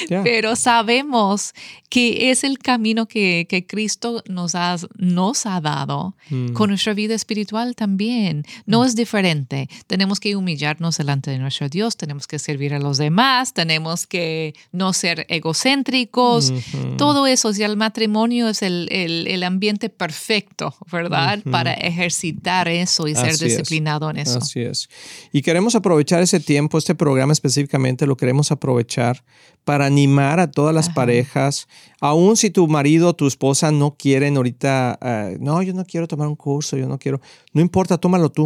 Yeah. 0.08 0.22
Pero 0.22 0.56
sabemos 0.56 1.54
que 1.88 2.30
es 2.30 2.44
el 2.44 2.58
camino 2.58 3.06
que, 3.06 3.46
que 3.48 3.66
Cristo 3.66 4.22
nos 4.28 4.54
ha, 4.54 4.76
nos 4.96 5.46
ha 5.46 5.60
dado 5.60 6.14
mm. 6.30 6.52
con 6.52 6.70
nuestra 6.70 6.94
vida 6.94 7.14
espiritual 7.14 7.74
también. 7.74 8.44
No 8.66 8.80
mm. 8.80 8.84
es 8.84 8.96
diferente. 8.96 9.68
Tenemos 9.86 10.20
que 10.20 10.36
humillarnos 10.36 10.98
delante 10.98 11.30
de 11.30 11.38
nuestro 11.38 11.68
Dios, 11.68 11.96
tenemos 11.96 12.26
que 12.26 12.38
servir 12.38 12.74
a 12.74 12.78
los 12.78 12.98
demás, 12.98 13.54
tenemos 13.54 14.06
que 14.06 14.54
no 14.72 14.92
ser 14.92 15.26
egocéntricos. 15.28 16.50
Mm 16.50 16.56
-hmm. 16.56 16.96
Todo 16.96 17.26
eso, 17.26 17.52
si 17.52 17.62
el 17.62 17.76
matrimonio 17.76 18.48
es 18.48 18.62
el, 18.62 18.88
el, 18.90 19.26
el 19.26 19.42
ambiente 19.42 19.88
perfecto, 19.88 20.74
¿verdad? 20.92 21.38
-hmm. 21.38 21.50
Para 21.50 21.72
ejercitar 21.72 22.68
eso 22.68 23.08
y 23.08 23.14
ser 23.14 23.36
disciplinado 23.38 24.10
es. 24.10 24.16
en 24.16 24.22
eso. 24.22 24.38
Así 24.38 24.60
es. 24.60 24.88
Y 25.32 25.42
queremos 25.42 25.74
aprovechar 25.74 26.22
ese 26.22 26.40
tiempo, 26.40 26.78
este 26.78 26.94
programa 26.94 27.32
específicamente 27.32 28.06
lo 28.06 28.16
queremos 28.16 28.50
aprovechar 28.50 29.22
para 29.68 29.84
animar 29.84 30.40
a 30.40 30.50
todas 30.50 30.74
las 30.74 30.86
Ajá. 30.86 30.94
parejas, 30.94 31.68
aun 32.00 32.38
si 32.38 32.48
tu 32.48 32.66
marido 32.68 33.10
o 33.10 33.12
tu 33.12 33.26
esposa 33.26 33.70
no 33.70 33.96
quieren 33.98 34.38
ahorita, 34.38 34.98
uh, 34.98 35.44
no, 35.44 35.60
yo 35.60 35.74
no 35.74 35.84
quiero 35.84 36.08
tomar 36.08 36.26
un 36.26 36.36
curso, 36.36 36.78
yo 36.78 36.88
no 36.88 36.98
quiero, 36.98 37.20
no 37.52 37.60
importa, 37.60 37.98
tómalo 37.98 38.30
tú. 38.30 38.44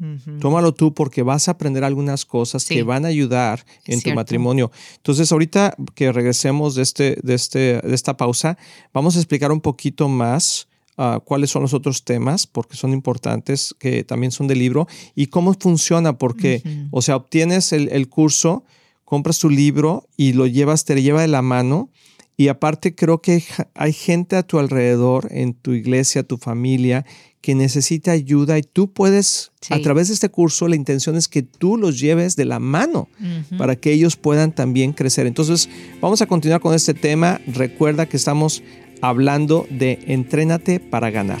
Uh 0.00 0.04
-huh. 0.04 0.40
Tómalo 0.40 0.74
tú 0.74 0.92
porque 0.92 1.22
vas 1.22 1.46
a 1.46 1.52
aprender 1.52 1.84
algunas 1.84 2.24
cosas 2.24 2.64
sí. 2.64 2.74
que 2.74 2.82
van 2.82 3.04
a 3.04 3.08
ayudar 3.08 3.60
es 3.60 3.94
en 3.94 4.00
cierto. 4.00 4.10
tu 4.10 4.14
matrimonio. 4.16 4.72
Entonces, 4.96 5.30
ahorita 5.30 5.76
que 5.94 6.10
regresemos 6.10 6.74
de, 6.74 6.82
este, 6.82 7.16
de, 7.22 7.34
este, 7.34 7.80
de 7.80 7.94
esta 7.94 8.16
pausa, 8.16 8.58
vamos 8.92 9.14
a 9.14 9.20
explicar 9.20 9.52
un 9.52 9.60
poquito 9.60 10.08
más 10.08 10.66
uh, 10.98 11.20
cuáles 11.24 11.48
son 11.50 11.62
los 11.62 11.74
otros 11.74 12.02
temas, 12.02 12.48
porque 12.48 12.76
son 12.76 12.92
importantes, 12.92 13.72
que 13.78 14.02
también 14.02 14.32
son 14.32 14.48
del 14.48 14.58
libro, 14.58 14.88
y 15.14 15.28
cómo 15.28 15.54
funciona, 15.54 16.18
porque, 16.18 16.60
uh 16.64 16.68
-huh. 16.68 16.88
o 16.90 17.02
sea, 17.02 17.14
obtienes 17.14 17.72
el, 17.72 17.88
el 17.90 18.08
curso, 18.08 18.64
compras 19.06 19.38
tu 19.38 19.48
libro 19.48 20.06
y 20.18 20.34
lo 20.34 20.46
llevas, 20.46 20.84
te 20.84 21.00
lleva 21.00 21.22
de 21.22 21.28
la 21.28 21.40
mano. 21.40 21.88
Y 22.36 22.48
aparte 22.48 22.94
creo 22.94 23.22
que 23.22 23.42
hay 23.74 23.94
gente 23.94 24.36
a 24.36 24.42
tu 24.42 24.58
alrededor, 24.58 25.28
en 25.30 25.54
tu 25.54 25.72
iglesia, 25.72 26.22
tu 26.22 26.36
familia, 26.36 27.06
que 27.40 27.54
necesita 27.54 28.10
ayuda 28.10 28.58
y 28.58 28.62
tú 28.62 28.92
puedes, 28.92 29.52
Sí. 29.62 29.72
a 29.72 29.80
través 29.80 30.08
de 30.08 30.14
este 30.14 30.28
curso, 30.28 30.68
la 30.68 30.76
intención 30.76 31.16
es 31.16 31.28
que 31.28 31.42
tú 31.42 31.76
los 31.78 31.98
lleves 32.00 32.34
de 32.36 32.44
la 32.44 32.58
mano 32.58 33.08
para 33.56 33.76
que 33.76 33.92
ellos 33.92 34.16
puedan 34.16 34.52
también 34.52 34.92
crecer. 34.92 35.26
Entonces, 35.26 35.68
vamos 36.00 36.20
a 36.20 36.26
continuar 36.26 36.60
con 36.60 36.74
este 36.74 36.92
tema. 36.92 37.40
Recuerda 37.46 38.06
que 38.06 38.16
estamos 38.16 38.62
hablando 39.00 39.66
de 39.70 40.00
entrénate 40.08 40.80
para 40.80 41.10
ganar. 41.10 41.40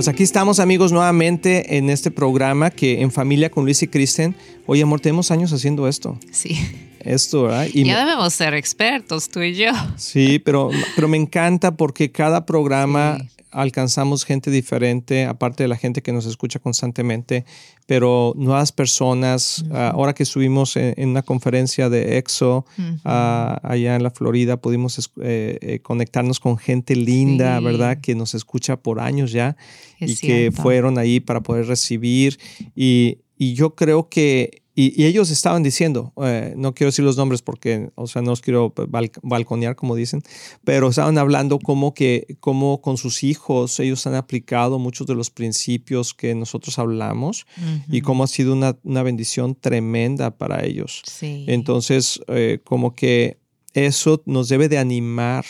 Pues 0.00 0.08
aquí 0.08 0.22
estamos 0.22 0.60
amigos 0.60 0.92
nuevamente 0.92 1.76
en 1.76 1.90
este 1.90 2.10
programa 2.10 2.70
que 2.70 3.02
en 3.02 3.12
familia 3.12 3.50
con 3.50 3.64
Luis 3.64 3.82
y 3.82 3.86
Kristen, 3.86 4.34
oye 4.64 4.82
amor, 4.82 4.98
tenemos 5.00 5.30
años 5.30 5.52
haciendo 5.52 5.86
esto. 5.86 6.18
Sí. 6.32 6.58
Esto, 7.00 7.42
¿verdad? 7.42 7.66
Y 7.70 7.84
ya 7.84 7.92
me- 7.96 8.00
debemos 8.06 8.32
ser 8.32 8.54
expertos, 8.54 9.28
tú 9.28 9.42
y 9.42 9.52
yo. 9.56 9.72
Sí, 9.98 10.38
pero, 10.38 10.70
pero 10.96 11.06
me 11.06 11.18
encanta 11.18 11.76
porque 11.76 12.10
cada 12.10 12.46
programa 12.46 13.18
Sí. 13.20 13.39
Alcanzamos 13.50 14.24
gente 14.24 14.50
diferente, 14.50 15.24
aparte 15.24 15.64
de 15.64 15.68
la 15.68 15.76
gente 15.76 16.02
que 16.02 16.12
nos 16.12 16.26
escucha 16.26 16.58
constantemente, 16.58 17.44
pero 17.86 18.32
nuevas 18.36 18.72
personas. 18.72 19.64
Ah, 19.72 19.90
ahora 19.94 20.14
que 20.14 20.22
estuvimos 20.22 20.76
en, 20.76 20.94
en 20.96 21.08
una 21.10 21.22
conferencia 21.22 21.88
de 21.88 22.18
EXO 22.18 22.64
Ujú. 22.78 22.98
ah, 23.04 23.60
allá 23.62 23.96
en 23.96 24.02
la 24.02 24.10
Florida, 24.10 24.56
pudimos 24.58 25.10
eh, 25.22 25.58
eh, 25.60 25.78
conectarnos 25.80 26.38
con 26.40 26.56
gente 26.58 26.94
linda, 26.96 27.58
Sí. 27.58 27.64
¿verdad? 27.64 28.00
Que 28.00 28.14
nos 28.14 28.34
escucha 28.34 28.76
por 28.76 29.00
años 29.00 29.32
ya 29.32 29.56
Es 29.98 30.22
y 30.22 30.26
que 30.26 30.52
fueron 30.52 30.98
ahí 30.98 31.20
para 31.20 31.40
poder 31.42 31.66
recibir. 31.66 32.38
Y, 32.76 33.18
y 33.36 33.54
yo 33.54 33.74
creo 33.74 34.08
que, 34.08 34.62
y, 34.80 35.00
y 35.00 35.06
ellos 35.06 35.30
estaban 35.30 35.62
diciendo, 35.62 36.12
eh, 36.24 36.54
no 36.56 36.72
quiero 36.74 36.88
decir 36.88 37.04
los 37.04 37.16
nombres 37.16 37.42
porque, 37.42 37.90
o 37.94 38.06
sea, 38.06 38.22
no 38.22 38.32
os 38.32 38.40
quiero 38.40 38.72
bal- 38.74 39.10
balconear, 39.22 39.74
como 39.76 39.94
dicen, 39.94 40.22
pero 40.64 40.88
estaban 40.88 41.18
hablando 41.18 41.58
como 41.58 41.92
que, 41.92 42.36
como 42.40 42.80
con 42.80 42.96
sus 42.96 43.22
hijos 43.22 43.78
ellos 43.80 44.06
han 44.06 44.14
aplicado 44.14 44.78
muchos 44.78 45.06
de 45.06 45.14
los 45.14 45.30
principios 45.30 46.14
que 46.14 46.34
nosotros 46.34 46.78
hablamos 46.78 47.46
y 47.88 48.00
cómo 48.00 48.24
ha 48.24 48.26
sido 48.26 48.52
una, 48.52 48.76
una 48.82 49.02
bendición 49.02 49.54
tremenda 49.54 50.30
para 50.30 50.64
ellos. 50.64 51.02
Sí. 51.04 51.44
Entonces, 51.48 52.20
eh, 52.28 52.60
como 52.64 52.94
que 52.94 53.38
eso 53.74 54.22
nos 54.26 54.48
debe 54.48 54.68
de 54.68 54.78
animar 54.78 55.44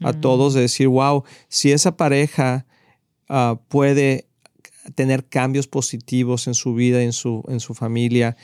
a 0.00 0.12
todos 0.12 0.54
de 0.54 0.60
decir, 0.60 0.88
wow, 0.88 1.24
si 1.48 1.72
esa 1.72 1.96
pareja 1.96 2.66
ah, 3.28 3.58
puede 3.68 4.26
tener 4.94 5.24
cambios 5.24 5.66
positivos 5.66 6.46
en 6.46 6.54
su 6.54 6.74
vida, 6.74 7.02
en 7.02 7.12
su, 7.12 7.42
en 7.48 7.60
su 7.60 7.74
familia, 7.74 8.36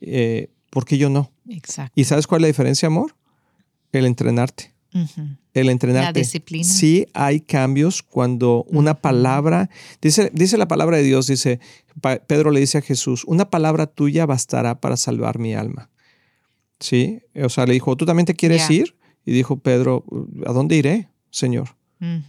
eh, 0.00 0.50
¿por 0.70 0.84
qué 0.84 0.98
yo 0.98 1.10
no? 1.10 1.30
Exacto. 1.48 1.92
¿Y 1.94 2.04
sabes 2.04 2.26
cuál 2.26 2.40
es 2.40 2.42
la 2.42 2.48
diferencia, 2.48 2.86
amor? 2.86 3.14
El 3.92 4.06
entrenarte. 4.06 4.72
El 5.54 5.68
entrenarte. 5.68 6.20
disciplina. 6.20 6.64
Sí 6.64 7.06
hay 7.12 7.40
cambios 7.40 8.02
cuando 8.02 8.64
una 8.68 8.94
palabra, 8.94 9.70
dice, 10.00 10.30
dice 10.34 10.58
la 10.58 10.66
palabra 10.66 10.96
de 10.96 11.04
Dios, 11.04 11.26
dice, 11.26 11.60
Pedro 12.26 12.50
le 12.50 12.60
dice 12.60 12.78
a 12.78 12.82
Jesús, 12.82 13.24
una 13.24 13.50
palabra 13.50 13.86
tuya 13.86 14.26
bastará 14.26 14.80
para 14.80 14.96
salvar 14.96 15.38
mi 15.38 15.54
alma. 15.54 15.90
¿Sí? 16.80 17.20
O 17.42 17.48
sea, 17.48 17.66
le 17.66 17.74
dijo, 17.74 17.96
¿tú 17.96 18.06
también 18.06 18.26
te 18.26 18.34
quieres 18.34 18.68
ir? 18.70 18.96
Y 19.24 19.32
dijo 19.32 19.58
Pedro, 19.58 20.04
¿a 20.46 20.52
dónde 20.52 20.76
iré, 20.76 21.08
Señor? 21.30 21.76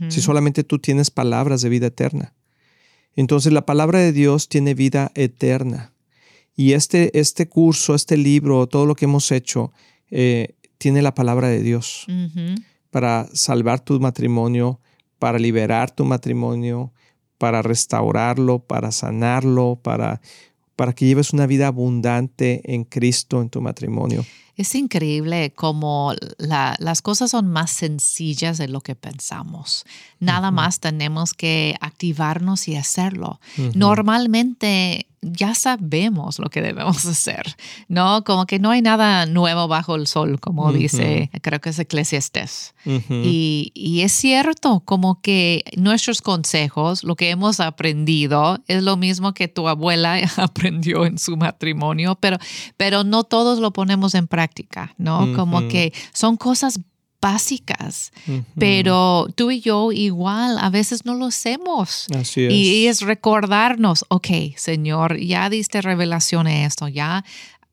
Si 0.09 0.21
solamente 0.21 0.65
tú 0.65 0.79
tienes 0.79 1.09
palabras 1.09 1.61
de 1.61 1.69
vida 1.69 1.87
eterna. 1.87 2.33
Entonces 3.15 3.53
la 3.53 3.65
palabra 3.65 3.99
de 3.99 4.11
Dios 4.11 4.49
tiene 4.49 4.73
vida 4.73 5.11
eterna. 5.15 5.90
Y 6.55 6.73
este, 6.73 7.17
este 7.19 7.47
curso, 7.47 7.95
este 7.95 8.17
libro, 8.17 8.67
todo 8.67 8.85
lo 8.85 8.95
que 8.95 9.05
hemos 9.05 9.31
hecho, 9.31 9.71
eh, 10.09 10.55
tiene 10.77 11.01
la 11.01 11.13
palabra 11.13 11.47
de 11.47 11.61
Dios 11.61 12.05
para 12.89 13.27
salvar 13.33 13.79
tu 13.79 13.99
matrimonio, 13.99 14.79
para 15.19 15.39
liberar 15.39 15.91
tu 15.91 16.03
matrimonio, 16.05 16.91
para 17.37 17.61
restaurarlo, 17.61 18.59
para 18.59 18.91
sanarlo, 18.91 19.79
para, 19.81 20.21
para 20.75 20.93
que 20.93 21.05
lleves 21.05 21.31
una 21.33 21.45
vida 21.47 21.67
abundante 21.67 22.61
en 22.73 22.83
Cristo 22.83 23.41
en 23.41 23.49
tu 23.49 23.61
matrimonio. 23.61 24.25
Es 24.57 24.75
increíble 24.75 25.53
como 25.55 26.13
la- 26.37 26.75
las 26.79 27.01
cosas 27.01 27.31
son 27.31 27.47
más 27.47 27.71
sencillas 27.71 28.57
de 28.57 28.67
lo 28.67 28.81
que 28.81 28.95
pensamos. 28.95 29.85
Nada 30.19 30.51
más 30.51 30.79
tenemos 30.79 31.33
que 31.33 31.75
activarnos 31.79 32.67
y 32.67 32.75
hacerlo. 32.75 33.39
Normalmente 33.75 35.07
ya 35.21 35.53
sabemos 35.53 36.39
lo 36.39 36.49
que 36.49 36.61
debemos 36.61 37.05
hacer, 37.05 37.55
¿no? 37.87 38.23
Como 38.23 38.45
que 38.45 38.59
no 38.59 38.71
hay 38.71 38.81
nada 38.81 39.25
nuevo 39.25 39.67
bajo 39.67 39.95
el 39.95 40.07
sol, 40.07 40.39
como 40.39 40.73
dice, 40.73 41.29
creo 41.41 41.61
que 41.61 41.69
es 41.69 41.79
Eclesiastes. 41.79 42.73
Y, 42.85 43.71
y 43.75 44.01
es 44.01 44.11
cierto, 44.11 44.81
como 44.85 45.21
que 45.21 45.63
nuestros 45.77 46.21
consejos, 46.21 47.03
lo 47.03 47.15
que 47.15 47.29
hemos 47.29 47.59
aprendido, 47.59 48.59
es 48.67 48.83
lo 48.83 48.97
mismo 48.97 49.33
que 49.33 49.47
tu 49.47 49.67
abuela 49.67 50.17
aprendió 50.37 51.05
en 51.05 51.19
su 51.19 51.37
matrimonio, 51.37 52.17
pero, 52.19 52.37
pero 52.77 53.03
no 53.03 53.23
todos 53.23 53.59
lo 53.59 53.71
ponemos 53.71 54.15
en 54.15 54.27
práctica, 54.27 54.95
¿no? 54.97 55.33
Como 55.35 55.67
que 55.67 55.93
son 56.13 56.37
cosas 56.37 56.79
básicas, 57.21 58.11
pero 58.57 59.27
tú 59.35 59.51
y 59.51 59.61
yo 59.61 59.91
igual 59.91 60.57
a 60.59 60.69
veces 60.69 61.05
no 61.05 61.13
lo 61.13 61.27
hacemos. 61.27 62.07
Así 62.15 62.45
es. 62.45 62.53
Y 62.53 62.87
es 62.87 63.01
recordarnos, 63.01 64.05
ok, 64.09 64.27
Señor, 64.57 65.17
ya 65.19 65.49
diste 65.49 65.81
revelación 65.81 66.47
a 66.47 66.65
esto, 66.65 66.87
ya 66.87 67.23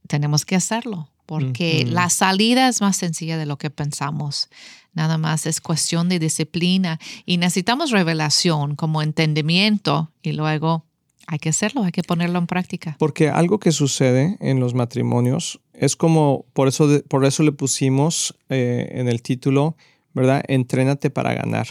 tenemos 0.07 0.45
que 0.45 0.57
hacerlo, 0.57 1.09
porque 1.25 1.87
la 1.89 2.11
salida 2.11 2.69
es 2.69 2.81
más 2.81 2.97
sencilla 2.97 3.39
de 3.39 3.47
lo 3.47 3.57
que 3.57 3.71
pensamos. 3.71 4.49
Nada 4.93 5.17
más 5.17 5.47
es 5.47 5.61
cuestión 5.61 6.09
de 6.09 6.19
disciplina 6.19 6.99
y 7.25 7.37
necesitamos 7.37 7.91
revelación 7.91 8.75
como 8.75 9.01
entendimiento 9.01 10.11
y 10.23 10.33
luego 10.33 10.88
hay 11.31 11.39
que 11.39 11.51
hacerlo, 11.51 11.85
hay 11.85 11.93
que 11.93 12.03
ponerlo 12.03 12.39
en 12.39 12.47
práctica. 12.47 12.97
Porque 12.99 13.29
algo 13.29 13.61
que 13.61 13.71
sucede 13.71 14.37
en 14.41 14.61
los 14.61 14.73
matrimonios 14.75 15.61
es 15.75 15.95
como, 15.95 16.47
por 16.55 16.69
eso, 16.69 16.89
de- 16.89 17.01
por 17.01 17.25
eso 17.27 17.43
le 17.43 17.53
pusimos 17.53 18.35
eh, 18.49 18.89
en 18.93 19.09
el 19.09 19.21
título, 19.23 19.77
¿verdad? 20.15 20.43
Entrénate 20.49 21.11
para 21.11 21.35
ganar. 21.35 21.67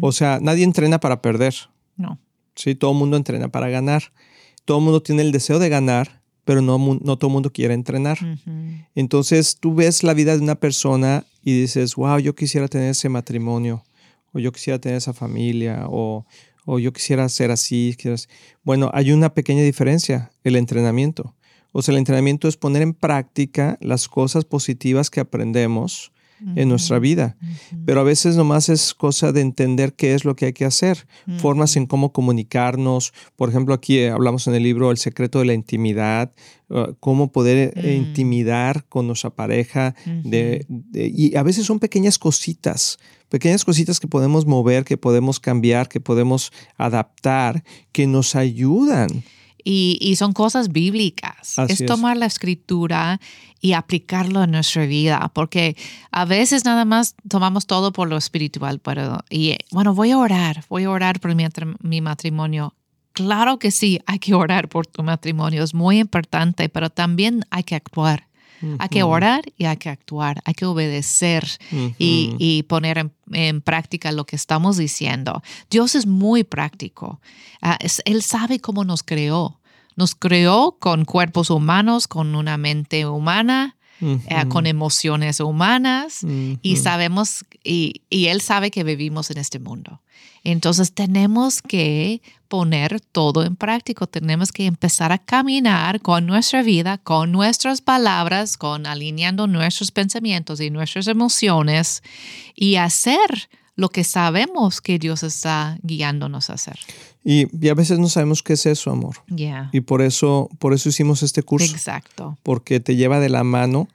O 0.00 0.12
sea, 0.12 0.38
nadie 0.40 0.64
entrena 0.64 0.98
para 0.98 1.20
perder, 1.20 1.54
No. 1.96 2.18
¿sí? 2.54 2.74
Todo 2.74 2.92
el 2.92 2.98
mundo 2.98 3.16
entrena 3.18 3.48
para 3.48 3.68
ganar. 3.68 4.12
Todo 4.64 4.78
el 4.78 4.84
mundo 4.84 5.02
tiene 5.02 5.22
el 5.22 5.30
deseo 5.30 5.58
de 5.58 5.68
ganar, 5.68 6.22
pero 6.46 6.62
no, 6.62 6.78
no 6.78 7.18
todo 7.18 7.28
el 7.28 7.34
mundo 7.34 7.52
quiere 7.52 7.74
entrenar. 7.74 8.18
Entonces 8.94 9.58
tú 9.60 9.74
ves 9.74 10.02
la 10.04 10.14
vida 10.14 10.36
de 10.36 10.42
una 10.42 10.54
persona 10.56 11.24
y 11.42 11.60
dices, 11.60 11.94
wow, 11.96 12.18
yo 12.18 12.34
quisiera 12.34 12.66
tener 12.68 12.90
ese 12.90 13.08
matrimonio, 13.08 13.84
o 14.32 14.38
yo 14.38 14.52
quisiera 14.52 14.78
tener 14.80 14.98
esa 14.98 15.12
familia, 15.12 15.84
o, 15.88 16.24
o 16.66 16.78
yo 16.78 16.92
quisiera 16.92 17.26
ser 17.30 17.50
así. 17.50 17.94
quisiera 17.96 18.18
ser-". 18.18 18.28
Bueno, 18.62 18.90
hay 18.92 19.12
una 19.12 19.32
pequeña 19.32 19.62
diferencia, 19.62 20.30
el 20.44 20.56
entrenamiento. 20.56 21.34
O 21.72 21.80
sea, 21.80 21.92
el 21.92 21.98
entrenamiento 21.98 22.48
es 22.48 22.58
poner 22.58 22.82
en 22.82 22.92
práctica 22.92 23.78
las 23.80 24.08
cosas 24.08 24.44
positivas 24.44 25.08
que 25.08 25.20
aprendemos 25.20 26.12
en 26.54 26.68
nuestra 26.68 26.98
vida. 26.98 27.36
Pero 27.86 28.00
a 28.00 28.04
veces 28.04 28.36
nomás 28.36 28.68
es 28.68 28.92
cosa 28.94 29.32
de 29.32 29.40
entender 29.40 29.94
qué 29.94 30.14
es 30.14 30.24
lo 30.24 30.36
que 30.36 30.46
hay 30.46 30.52
que 30.52 30.64
hacer, 30.64 31.06
formas 31.38 31.76
en 31.76 31.86
cómo 31.86 32.12
comunicarnos. 32.12 33.12
Por 33.36 33.48
ejemplo, 33.48 33.74
aquí 33.74 33.98
eh, 33.98 34.10
hablamos 34.10 34.46
en 34.46 34.54
el 34.54 34.62
libro 34.62 34.90
El 34.90 34.98
secreto 34.98 35.38
de 35.40 35.46
la 35.46 35.54
intimidad, 35.54 36.32
uh, 36.68 36.94
cómo 37.00 37.32
poder 37.32 37.72
eh, 37.76 37.98
Mm. 37.98 38.06
intimidar 38.08 38.84
con 38.88 39.06
nuestra 39.06 39.30
pareja. 39.30 39.94
de- 40.04 40.64
de- 40.68 41.06
y 41.14 41.36
a 41.36 41.42
veces 41.42 41.66
son 41.66 41.78
pequeñas 41.78 42.18
cositas, 42.18 42.98
pequeñas 43.28 43.64
cositas 43.64 43.98
que 44.00 44.06
podemos 44.08 44.46
mover, 44.46 44.84
que 44.84 44.96
podemos 44.96 45.40
cambiar, 45.40 45.88
que 45.88 46.00
podemos 46.00 46.52
adaptar, 46.76 47.62
que 47.92 48.06
nos 48.06 48.34
ayudan. 48.36 49.08
Y, 49.68 49.98
y 50.00 50.14
son 50.14 50.32
cosas 50.32 50.70
bíblicas. 50.70 51.58
Así 51.58 51.72
es 51.72 51.80
es. 51.80 51.86
tomar 51.86 52.16
la 52.16 52.26
escritura 52.26 53.20
y 53.66 53.72
aplicarlo 53.72 54.44
en 54.44 54.50
nuestra 54.52 54.86
vida, 54.86 55.30
porque 55.34 55.76
a 56.12 56.24
veces 56.24 56.64
nada 56.64 56.84
más 56.84 57.14
tomamos 57.28 57.66
todo 57.66 57.92
por 57.92 58.08
lo 58.08 58.16
espiritual, 58.16 58.78
pero, 58.78 59.18
y 59.28 59.56
bueno, 59.72 59.92
voy 59.94 60.10
a 60.12 60.18
orar, 60.18 60.64
voy 60.68 60.84
a 60.84 60.90
orar 60.90 61.18
por 61.20 61.34
mi, 61.34 61.44
mi 61.80 62.00
matrimonio. 62.00 62.74
Claro 63.12 63.58
que 63.58 63.70
sí, 63.70 63.98
hay 64.06 64.18
que 64.20 64.34
orar 64.34 64.68
por 64.68 64.86
tu 64.86 65.02
matrimonio, 65.02 65.64
es 65.64 65.74
muy 65.74 65.98
importante, 65.98 66.68
pero 66.68 66.90
también 66.90 67.44
hay 67.50 67.64
que 67.64 67.74
actuar. 67.74 68.28
Hay 68.78 68.88
que 68.88 69.02
orar 69.02 69.42
y 69.58 69.64
hay 69.66 69.76
que 69.76 69.90
actuar, 69.90 70.40
hay 70.44 70.54
que 70.54 70.64
obedecer 70.64 71.44
y, 71.98 72.34
y 72.38 72.62
poner 72.62 72.98
en, 72.98 73.12
en 73.32 73.60
práctica 73.60 74.12
lo 74.12 74.24
que 74.24 74.36
estamos 74.36 74.76
diciendo. 74.78 75.42
Dios 75.70 75.94
es 75.94 76.06
muy 76.06 76.42
práctico. 76.44 77.20
Ah, 77.60 77.76
es- 77.80 78.00
él 78.06 78.22
sabe 78.22 78.58
cómo 78.60 78.84
nos 78.84 79.02
creó. 79.02 79.58
Nos 79.96 80.14
creó 80.14 80.76
con 80.78 81.04
cuerpos 81.04 81.50
humanos, 81.50 82.06
con 82.06 82.34
una 82.34 82.56
mente 82.56 83.06
humana, 83.06 83.76
eh, 84.00 84.46
con 84.48 84.66
emociones 84.66 85.40
humanas 85.40 86.20
y 86.62 86.76
sabemos, 86.76 87.44
y, 87.64 88.02
y 88.10 88.26
Él 88.26 88.42
sabe 88.42 88.70
que 88.70 88.84
vivimos 88.84 89.30
en 89.30 89.38
este 89.38 89.58
mundo. 89.58 90.02
Entonces 90.44 90.92
tenemos 90.92 91.60
que 91.60 92.22
poner 92.46 93.00
todo 93.00 93.42
en 93.42 93.56
práctico, 93.56 94.06
tenemos 94.06 94.52
que 94.52 94.66
empezar 94.66 95.10
a 95.10 95.18
caminar 95.18 96.00
con 96.00 96.24
nuestra 96.24 96.62
vida, 96.62 96.98
con 96.98 97.32
nuestras 97.32 97.80
palabras, 97.80 98.56
con 98.56 98.86
alineando 98.86 99.48
nuestros 99.48 99.90
pensamientos 99.90 100.60
y 100.60 100.70
nuestras 100.70 101.08
emociones 101.08 102.04
y 102.54 102.76
hacer 102.76 103.48
lo 103.76 103.90
que 103.90 104.04
sabemos 104.04 104.80
que 104.80 104.98
Dios 104.98 105.22
está 105.22 105.78
guiándonos 105.82 106.50
a 106.50 106.54
hacer. 106.54 106.78
Y, 107.22 107.46
y 107.64 107.68
a 107.68 107.74
veces 107.74 107.98
no 107.98 108.08
sabemos 108.08 108.42
qué 108.42 108.54
es 108.54 108.66
eso, 108.66 108.90
amor. 108.90 109.16
Y 109.72 109.80
por 109.82 110.00
eso, 110.00 110.48
por 110.58 110.72
eso 110.72 110.88
hicimos 110.88 111.22
este 111.22 111.42
curso. 111.42 111.72
Exacto. 111.74 112.38
porque 112.42 112.80
te 112.80 112.96
lleva 112.96 113.20
de 113.20 113.28
la 113.28 113.44
mano 113.44 113.88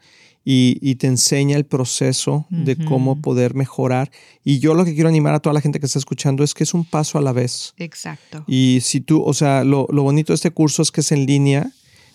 y, 0.45 0.77
y 0.81 0.95
te 0.95 1.07
enseña 1.07 1.57
el 1.57 1.65
proceso 1.65 2.45
de 2.49 2.75
cómo 2.75 3.21
poder 3.21 3.55
mejorar. 3.55 4.11
Y 4.43 4.59
yo 4.59 4.73
lo 4.73 4.85
que 4.85 4.93
quiero 4.93 5.09
animar 5.09 5.33
a 5.33 5.39
toda 5.39 5.53
la 5.53 5.61
gente 5.61 5.79
que 5.79 5.85
está 5.85 5.99
escuchando 5.99 6.43
es 6.43 6.53
que 6.53 6.63
es 6.63 6.73
un 6.73 6.85
paso 6.85 7.17
a 7.17 7.21
la 7.21 7.31
vez. 7.31 7.73
Exacto. 7.77 8.43
Y 8.47 8.79
si 8.81 9.01
tú, 9.01 9.23
o 9.23 9.33
sea, 9.33 9.63
lo, 9.63 9.87
lo 9.91 10.03
bonito 10.03 10.31
de 10.33 10.35
este 10.35 10.51
curso 10.51 10.81
es 10.81 10.91
que 10.91 11.01
es 11.01 11.11
en 11.11 11.25
línea, 11.25 11.71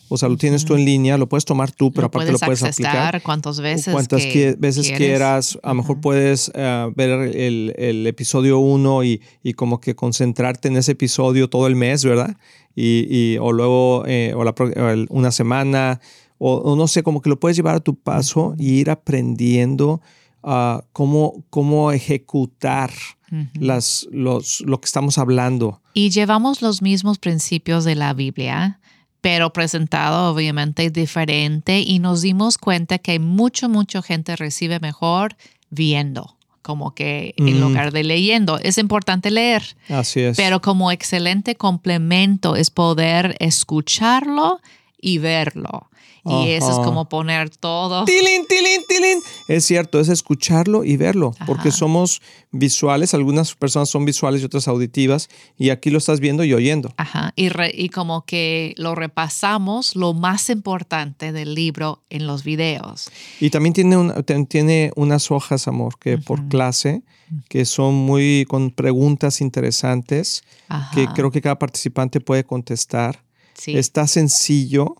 o 0.08 0.16
sea, 0.16 0.28
lo 0.28 0.36
tienes 0.36 0.64
tú 0.64 0.74
en 0.74 0.84
línea, 0.84 1.18
lo 1.18 1.28
puedes 1.28 1.44
tomar 1.44 1.70
tú, 1.72 1.90
pero 1.92 2.02
Lo 2.02 2.06
aparte 2.06 2.32
lo 2.32 2.38
puedes 2.38 2.62
aplicar. 2.62 3.22
cuantas 3.22 3.60
veces 3.60 3.94
que 4.08 4.54
qui- 4.54 4.58
veces 4.58 4.86
quieres. 4.86 4.98
quieras, 4.98 5.58
a 5.62 5.68
lo 5.68 5.74
mejor 5.76 6.00
puedes 6.00 6.50
eh, 6.54 6.90
ver 6.94 7.10
el, 7.36 7.74
el 7.76 8.06
episodio 8.06 8.58
1 8.58 9.04
y, 9.04 9.20
y 9.42 9.52
como 9.54 9.80
que 9.80 9.94
concentrarte 9.94 10.68
en 10.68 10.76
ese 10.76 10.92
episodio 10.92 11.48
todo 11.50 11.66
el 11.66 11.76
mes, 11.76 12.04
¿verdad? 12.04 12.36
Y, 12.74 13.06
y- 13.10 13.38
o 13.38 13.52
luego, 13.52 14.04
eh, 14.06 14.32
o 14.36 14.44
la 14.44 14.54
una 15.08 15.30
semana, 15.30 16.00
o, 16.38 16.54
o 16.56 16.76
no 16.76 16.86
sé, 16.86 17.02
como 17.02 17.20
que 17.22 17.28
lo 17.30 17.40
puedes 17.40 17.56
llevar 17.56 17.76
a 17.76 17.80
tu 17.80 17.94
paso 17.96 18.54
y 18.58 18.74
ir 18.74 18.90
aprendiendo 18.90 20.00
ah, 20.42 20.84
cómo, 20.92 21.42
cómo 21.50 21.90
ejecutar 21.92 22.90
las, 23.58 24.06
los, 24.12 24.60
lo 24.60 24.80
que 24.80 24.86
estamos 24.86 25.18
hablando. 25.18 25.80
Y 25.94 26.10
llevamos 26.10 26.62
los 26.62 26.80
mismos 26.80 27.18
principios 27.18 27.84
de 27.84 27.96
la 27.96 28.12
Biblia, 28.14 28.78
pero 29.20 29.52
presentado 29.52 30.30
obviamente 30.32 30.90
diferente 30.90 31.80
y 31.80 31.98
nos 31.98 32.22
dimos 32.22 32.58
cuenta 32.58 32.98
que 32.98 33.18
mucho, 33.18 33.68
mucha 33.68 34.02
gente 34.02 34.36
recibe 34.36 34.78
mejor 34.80 35.36
viendo, 35.70 36.36
como 36.62 36.94
que 36.94 37.34
en 37.36 37.56
Mm. 37.58 37.60
lugar 37.60 37.92
de 37.92 38.04
leyendo. 38.04 38.58
Es 38.58 38.78
importante 38.78 39.30
leer, 39.30 39.62
Así 39.88 40.20
es. 40.20 40.36
pero 40.36 40.60
como 40.60 40.90
excelente 40.92 41.56
complemento 41.56 42.56
es 42.56 42.70
poder 42.70 43.36
escucharlo 43.40 44.60
y 45.00 45.18
verlo. 45.18 45.88
Y 46.28 46.50
eso 46.50 46.70
es 46.70 46.78
como 46.78 47.08
poner 47.08 47.50
todo. 47.50 48.04
Tilín, 48.04 48.44
tilín, 48.48 48.80
tilín. 48.88 49.18
Es 49.48 49.64
cierto, 49.64 50.00
es 50.00 50.08
escucharlo 50.08 50.84
y 50.84 50.96
verlo, 50.96 51.32
porque 51.46 51.70
somos 51.70 52.20
visuales, 52.52 53.14
algunas 53.14 53.54
personas 53.54 53.88
son 53.90 54.04
visuales 54.04 54.42
y 54.42 54.44
otras 54.44 54.66
auditivas, 54.68 55.28
y 55.56 55.70
aquí 55.70 55.90
lo 55.90 55.98
estás 55.98 56.20
viendo 56.20 56.42
y 56.44 56.52
oyendo. 56.54 56.92
Ajá, 56.96 57.32
y, 57.36 57.48
re- 57.50 57.72
y 57.74 57.88
como 57.90 58.24
que 58.24 58.74
lo 58.76 58.94
repasamos 58.94 59.94
lo 59.96 60.14
más 60.14 60.48
importante 60.50 61.32
del 61.32 61.54
libro 61.54 62.02
en 62.10 62.26
los 62.26 62.44
videos. 62.44 63.10
Y 63.40 63.50
también 63.50 63.72
tiene, 63.74 63.96
un- 63.96 64.12
tiene 64.48 64.90
unas 64.96 65.30
hojas, 65.30 65.68
amor, 65.68 65.98
que 65.98 66.18
por 66.18 66.48
clase, 66.48 67.02
que 67.48 67.64
son 67.64 67.94
muy 67.94 68.44
con 68.48 68.70
preguntas 68.70 69.40
interesantes, 69.40 70.42
que 70.94 71.06
creo 71.14 71.30
que 71.30 71.40
cada 71.42 71.58
participante 71.58 72.20
puede 72.20 72.44
contestar. 72.44 73.22
sí. 73.54 73.76
Está 73.76 74.06
sencillo, 74.06 74.96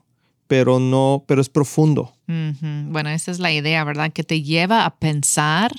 pero 0.47 0.79
no, 0.79 1.25
pero 1.27 1.41
es 1.41 1.49
profundo. 1.49 2.13
Bueno, 2.27 3.11
esa 3.11 3.31
es 3.31 3.39
la 3.39 3.53
idea, 3.53 3.85
¿verdad? 3.85 4.13
Que 4.13 4.25
te 4.25 4.43
lleva 4.43 4.85
a 4.85 4.97
pensar 4.97 5.73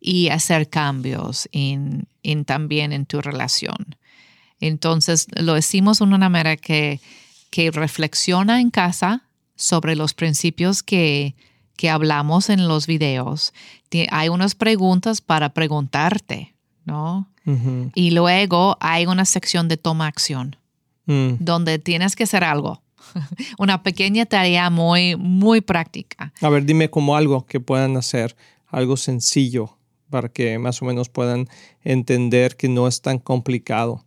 y 0.00 0.28
hacer 0.28 0.68
cambios 0.68 1.48
en, 1.52 2.06
también 2.44 2.92
en 2.92 3.06
tu 3.06 3.20
relación. 3.20 3.96
Entonces, 4.60 5.26
lo 5.34 5.54
decimos 5.54 5.98
de 5.98 6.04
una 6.04 6.28
manera 6.28 6.56
que, 6.56 7.00
que 7.50 7.70
reflexiona 7.70 8.60
en 8.60 8.70
casa 8.70 9.24
sobre 9.54 9.96
los 9.96 10.14
principios 10.14 10.82
que, 10.82 11.34
que 11.76 11.90
hablamos 11.90 12.50
en 12.50 12.68
los 12.68 12.86
videos. 12.86 13.52
Hay 14.10 14.28
unas 14.28 14.54
preguntas 14.54 15.20
para 15.20 15.50
preguntarte, 15.50 16.54
¿no? 16.84 17.28
Y 17.94 18.10
luego 18.10 18.76
hay 18.80 19.06
una 19.06 19.24
sección 19.24 19.68
de 19.68 19.76
toma 19.76 20.08
acción, 20.08 20.56
mm. 21.06 21.34
donde 21.38 21.78
tienes 21.78 22.16
que 22.16 22.24
hacer 22.24 22.42
algo. 22.42 22.82
una 23.58 23.82
pequeña 23.82 24.26
tarea 24.26 24.70
muy, 24.70 25.16
muy 25.16 25.60
práctica. 25.60 26.32
A 26.40 26.48
ver, 26.48 26.64
dime 26.64 26.90
como 26.90 27.16
algo 27.16 27.46
que 27.46 27.60
puedan 27.60 27.96
hacer, 27.96 28.36
algo 28.68 28.96
sencillo 28.96 29.76
para 30.10 30.28
que 30.28 30.58
más 30.58 30.80
o 30.82 30.84
menos 30.84 31.08
puedan 31.08 31.48
entender 31.82 32.56
que 32.56 32.68
no 32.68 32.86
es 32.86 33.00
tan 33.02 33.18
complicado. 33.18 34.04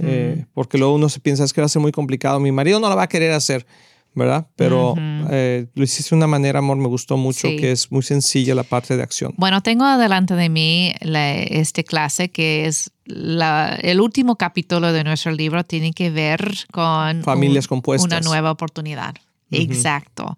Eh, 0.00 0.44
porque 0.52 0.76
luego 0.76 0.94
uno 0.94 1.08
se 1.08 1.18
piensa 1.18 1.44
es 1.44 1.52
que 1.54 1.62
va 1.62 1.64
a 1.64 1.68
ser 1.68 1.80
muy 1.80 1.92
complicado, 1.92 2.38
mi 2.40 2.52
marido 2.52 2.78
no 2.78 2.90
lo 2.90 2.96
va 2.96 3.04
a 3.04 3.08
querer 3.08 3.32
hacer. 3.32 3.66
¿Verdad? 4.14 4.46
Pero 4.56 4.94
eh, 5.30 5.66
lo 5.74 5.84
hiciste 5.84 6.10
de 6.10 6.16
una 6.16 6.26
manera, 6.26 6.58
amor, 6.58 6.76
me 6.76 6.88
gustó 6.88 7.16
mucho, 7.16 7.48
que 7.48 7.72
es 7.72 7.90
muy 7.90 8.02
sencilla 8.02 8.54
la 8.54 8.62
parte 8.62 8.96
de 8.96 9.02
acción. 9.02 9.34
Bueno, 9.36 9.62
tengo 9.62 9.84
adelante 9.84 10.34
de 10.34 10.48
mí 10.48 10.92
este 11.00 11.84
clase 11.84 12.30
que 12.30 12.66
es 12.66 12.90
el 13.06 14.00
último 14.00 14.36
capítulo 14.36 14.92
de 14.92 15.04
nuestro 15.04 15.32
libro, 15.32 15.64
tiene 15.64 15.92
que 15.92 16.10
ver 16.10 16.54
con 16.72 17.22
familias 17.22 17.66
compuestas. 17.66 18.06
Una 18.06 18.20
nueva 18.20 18.50
oportunidad. 18.50 19.14
Exacto. 19.50 20.36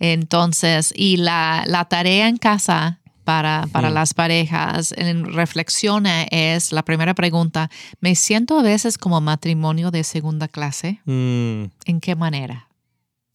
Entonces, 0.00 0.92
y 0.96 1.18
la, 1.18 1.64
la 1.66 1.84
tarea 1.84 2.28
en 2.28 2.36
casa 2.36 2.98
para, 3.26 3.66
para 3.72 3.90
las 3.90 4.14
parejas 4.14 4.94
en 4.96 5.32
reflexiona 5.32 6.24
es 6.24 6.70
la 6.70 6.84
primera 6.84 7.12
pregunta, 7.14 7.70
¿me 8.00 8.14
siento 8.14 8.58
a 8.58 8.62
veces 8.62 8.98
como 8.98 9.20
matrimonio 9.20 9.90
de 9.90 10.04
segunda 10.04 10.46
clase? 10.46 11.00
Mm. 11.06 11.64
¿En 11.86 12.00
qué 12.00 12.14
manera? 12.14 12.68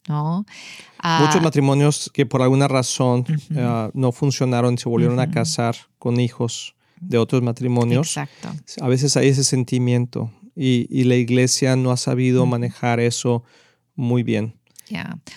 ¿No? 0.07 0.37
Muchos 0.37 1.35
ah, 1.35 1.41
matrimonios 1.41 2.09
que 2.13 2.25
por 2.25 2.41
alguna 2.41 2.67
razón 2.67 3.25
ah, 3.55 3.89
no 3.93 4.11
funcionaron, 4.11 4.77
se 4.77 4.89
volvieron 4.89 5.19
a 5.19 5.31
casar 5.31 5.75
con 5.99 6.19
hijos 6.19 6.75
de 6.99 7.17
otros 7.17 7.41
matrimonios. 7.41 8.17
Exacto. 8.17 8.49
A 8.81 8.87
veces 8.87 9.17
hay 9.17 9.29
ese 9.29 9.43
sentimiento 9.43 10.31
y, 10.55 11.03
la 11.05 11.15
iglesia 11.15 11.75
no 11.75 11.91
ha 11.91 11.97
sabido 11.97 12.45
manejar 12.45 12.99
eso 12.99 13.43
muy 13.95 14.23
bien. 14.23 14.55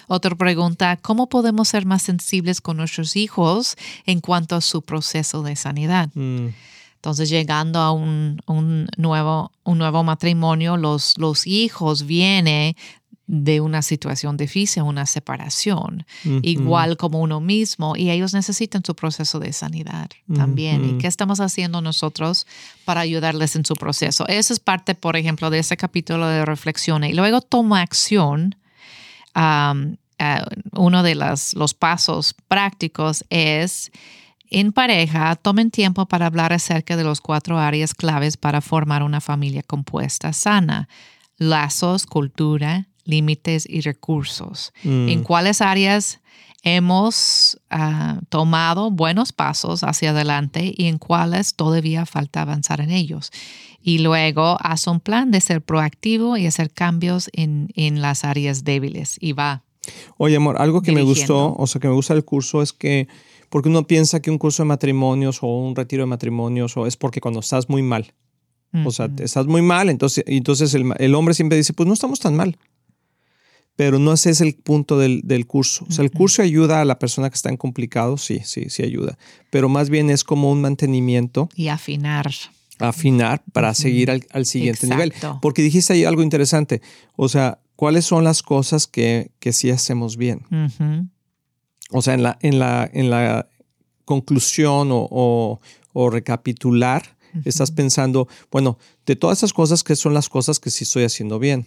Otra 0.09 0.35
pregunta, 0.35 0.97
¿cómo 0.97 1.29
podemos 1.29 1.69
ser 1.69 1.87
más 1.87 2.03
sensibles 2.03 2.61
con 2.61 2.77
nuestros 2.77 3.15
hijos 3.15 3.77
en 4.05 4.21
cuanto 4.21 4.57
a 4.57 4.61
su 4.61 4.83
proceso 4.83 5.45
de 5.45 5.55
sanidad? 5.55 6.11
Mm. 6.15 6.49
Entonces, 6.97 7.29
llegando 7.29 7.79
a 7.79 7.93
un, 7.93 8.41
nuevo, 8.97 9.53
un 9.63 9.79
nuevo 9.79 10.03
matrimonio, 10.03 10.77
los, 10.77 11.19
los 11.19 11.47
hijos 11.47 12.07
vienen 12.07 12.75
de 13.27 13.61
una 13.61 13.81
situación 13.81 14.37
difícil, 14.37 14.83
una 14.83 15.07
separación, 15.07 16.05
igual 16.43 16.97
como 16.97 17.21
uno 17.21 17.41
mismo, 17.41 17.97
y 17.97 18.11
ellos 18.11 18.35
necesitan 18.35 18.85
su 18.85 18.95
proceso 18.95 19.41
de 19.41 19.53
sanidad 19.53 20.11
también. 20.35 20.85
¿Y 20.85 20.99
qué 20.99 21.07
estamos 21.07 21.41
haciendo 21.41 21.81
nosotros 21.81 22.47
para 22.85 23.01
ayudarles 23.01 23.57
en 23.57 23.65
su 23.65 23.75
proceso? 23.75 24.27
Esa 24.29 24.53
es 24.53 24.61
parte, 24.61 24.95
por 24.95 25.17
ejemplo, 25.17 25.49
de 25.49 25.61
ese 25.61 25.77
capítulo 25.77 26.27
de 26.27 26.45
reflexión. 26.45 27.05
Y 27.05 27.15
luego 27.15 27.41
toma 27.41 27.81
acción. 27.81 28.57
uno 29.35 31.03
de 31.03 31.15
los, 31.15 31.55
los 31.55 31.75
pasos 31.75 32.35
prácticos 32.47 33.25
es 33.31 33.91
en 34.51 34.73
pareja, 34.73 35.35
tomen 35.37 35.71
tiempo 35.71 36.07
para 36.07 36.27
hablar 36.27 36.53
acerca 36.53 36.97
de 36.97 37.05
los 37.05 37.21
cuatro 37.21 37.59
áreas 37.59 37.95
claves 37.95 38.37
para 38.37 38.61
formar 38.61 39.03
una 39.03 39.21
familia 39.21 39.63
compuesta 39.63 40.33
sana. 40.33 40.89
Lazos, 41.39 42.07
cultura, 42.07 42.87
límites 43.05 43.67
y 43.69 43.81
recursos. 43.81 44.73
Mm. 44.83 45.09
En 45.09 45.23
cuáles 45.23 45.61
áreas 45.61 46.21
hemos 46.65 47.61
ah, 47.71 48.21
tomado 48.31 48.91
buenos 48.91 49.33
pasos 49.33 49.85
hacia 49.85 50.11
adelante 50.11 50.73
y 50.77 50.87
en 50.87 50.99
cuáles 50.99 51.55
todavía 51.55 52.07
falta 52.07 52.41
avanzar 52.43 52.81
en 52.81 52.91
ellos. 52.91 53.31
Y 53.83 53.99
luego 53.99 54.57
haz 54.61 54.87
un 54.87 54.99
plan 54.99 55.31
de 55.31 55.43
ser 55.43 55.61
proactivo 55.61 56.39
y 56.39 56.47
hacer 56.47 56.71
cambios 56.71 57.29
en, 57.35 57.69
las 58.01 58.25
áreas 58.25 58.65
débiles 58.65 59.19
y 59.21 59.35
va. 59.35 59.63
Oye, 60.17 60.37
amor, 60.37 60.57
algo 60.59 60.81
que 60.81 60.93
me 60.93 61.03
gustó, 61.03 61.55
o 61.55 61.67
sea, 61.67 61.83
que 61.83 61.89
me 61.89 61.95
gusta 61.95 62.15
el 62.15 62.25
curso 62.25 62.63
es 62.63 62.73
que, 62.73 63.09
porque 63.51 63.69
uno 63.69 63.87
piensa 63.87 64.23
que 64.23 64.31
un 64.31 64.39
curso 64.39 64.63
de 64.63 64.69
matrimonios 64.69 65.43
o 65.43 65.47
un 65.47 65.77
retiro 65.77 66.05
de 66.05 66.07
matrimonios 66.07 66.75
o 66.79 66.87
es 66.87 66.97
porque 66.97 67.21
cuando 67.21 67.41
estás 67.41 67.69
muy 67.69 67.83
mal. 67.83 68.15
O 68.85 68.91
sea, 68.91 69.09
estás 69.19 69.47
muy 69.47 69.63
mal, 69.63 69.89
entonces, 69.89 70.25
entonces 70.27 70.75
el, 70.75 70.93
el 70.99 71.15
hombre 71.15 71.35
siempre 71.35 71.57
dice, 71.57 71.73
pues 71.75 71.87
no 71.87 71.93
estamos 71.93 72.19
tan 72.19 72.35
mal 72.35 72.59
pero 73.77 73.99
no 73.99 74.13
ese 74.13 74.31
es 74.31 74.41
el 74.41 74.55
punto 74.55 74.99
del, 74.99 75.47
curso. 75.47 75.85
O 75.89 75.93
sea, 75.93 76.05
el 76.05 76.11
curso 76.11 76.43
ayuda 76.43 76.81
a 76.81 76.85
la 76.85 76.99
persona 76.99 77.29
que 77.29 77.35
está 77.35 77.49
en 77.49 77.57
complicado, 77.57 78.17
sí, 78.17 78.41
sí, 78.45 78.67
sí 78.69 78.83
ayuda, 78.83 79.19
pero 79.51 79.69
más 79.69 79.91
bien 79.91 80.11
es 80.11 80.25
como 80.25 80.51
un 80.51 80.61
mantenimiento. 80.61 81.49
Y 81.57 81.69
afinar. 81.69 82.31
Afinar 82.79 83.43
para 83.53 83.75
seguir 83.75 84.11
al, 84.11 84.47
siguiente 84.47 84.87
nivel. 84.87 85.13
Porque 85.41 85.63
dijiste 85.63 85.93
ahí 85.93 86.05
algo 86.05 86.23
interesante, 86.23 86.83
o 87.17 87.29
sea, 87.29 87.59
¿cuáles 87.77 88.05
son 88.05 88.25
las 88.25 88.43
cosas 88.43 88.87
que, 88.87 89.31
que 89.39 89.53
sí 89.53 89.71
hacemos 89.71 90.17
bien? 90.17 90.43
O 91.91 92.03
sea, 92.03 92.15
en 92.15 92.23
la, 92.23 92.39
en 92.41 92.59
la, 92.59 92.89
en 92.93 93.11
la 93.11 93.49
conclusión 94.05 94.89
o, 94.91 95.61
recapitular, 96.11 97.17
estás 97.45 97.71
pensando, 97.71 98.29
bueno, 98.51 98.79
de 99.07 99.17
todas 99.17 99.39
esas 99.39 99.53
cosas, 99.53 99.83
¿qué 99.83 99.97
son 99.97 100.15
las 100.15 100.29
cosas 100.29 100.61
que 100.61 100.71
sí 100.71 100.85
estoy 100.85 101.05
haciendo 101.05 101.39
bien? 101.39 101.67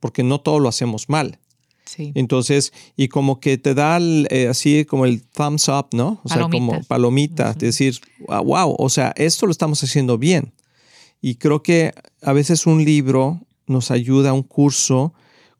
Porque 0.00 0.22
no 0.22 0.40
todo 0.40 0.58
lo 0.58 0.68
hacemos 0.68 1.08
mal. 1.08 1.38
Sí. 1.84 2.12
Entonces, 2.14 2.72
y 2.96 3.08
como 3.08 3.40
que 3.40 3.58
te 3.58 3.74
da 3.74 3.98
eh, 4.00 4.48
así 4.48 4.84
como 4.84 5.06
el 5.06 5.22
thumbs 5.22 5.68
up, 5.68 5.88
¿no? 5.92 6.20
O 6.24 6.28
sea, 6.28 6.48
como 6.48 6.82
palomita, 6.84 7.52
decir, 7.54 8.00
wow, 8.28 8.76
o 8.78 8.88
sea, 8.88 9.12
esto 9.16 9.46
lo 9.46 9.52
estamos 9.52 9.82
haciendo 9.82 10.16
bien. 10.16 10.52
Y 11.20 11.34
creo 11.34 11.62
que 11.62 11.92
a 12.22 12.32
veces 12.32 12.66
un 12.66 12.84
libro 12.84 13.40
nos 13.66 13.90
ayuda, 13.90 14.32
un 14.32 14.42
curso, 14.42 15.12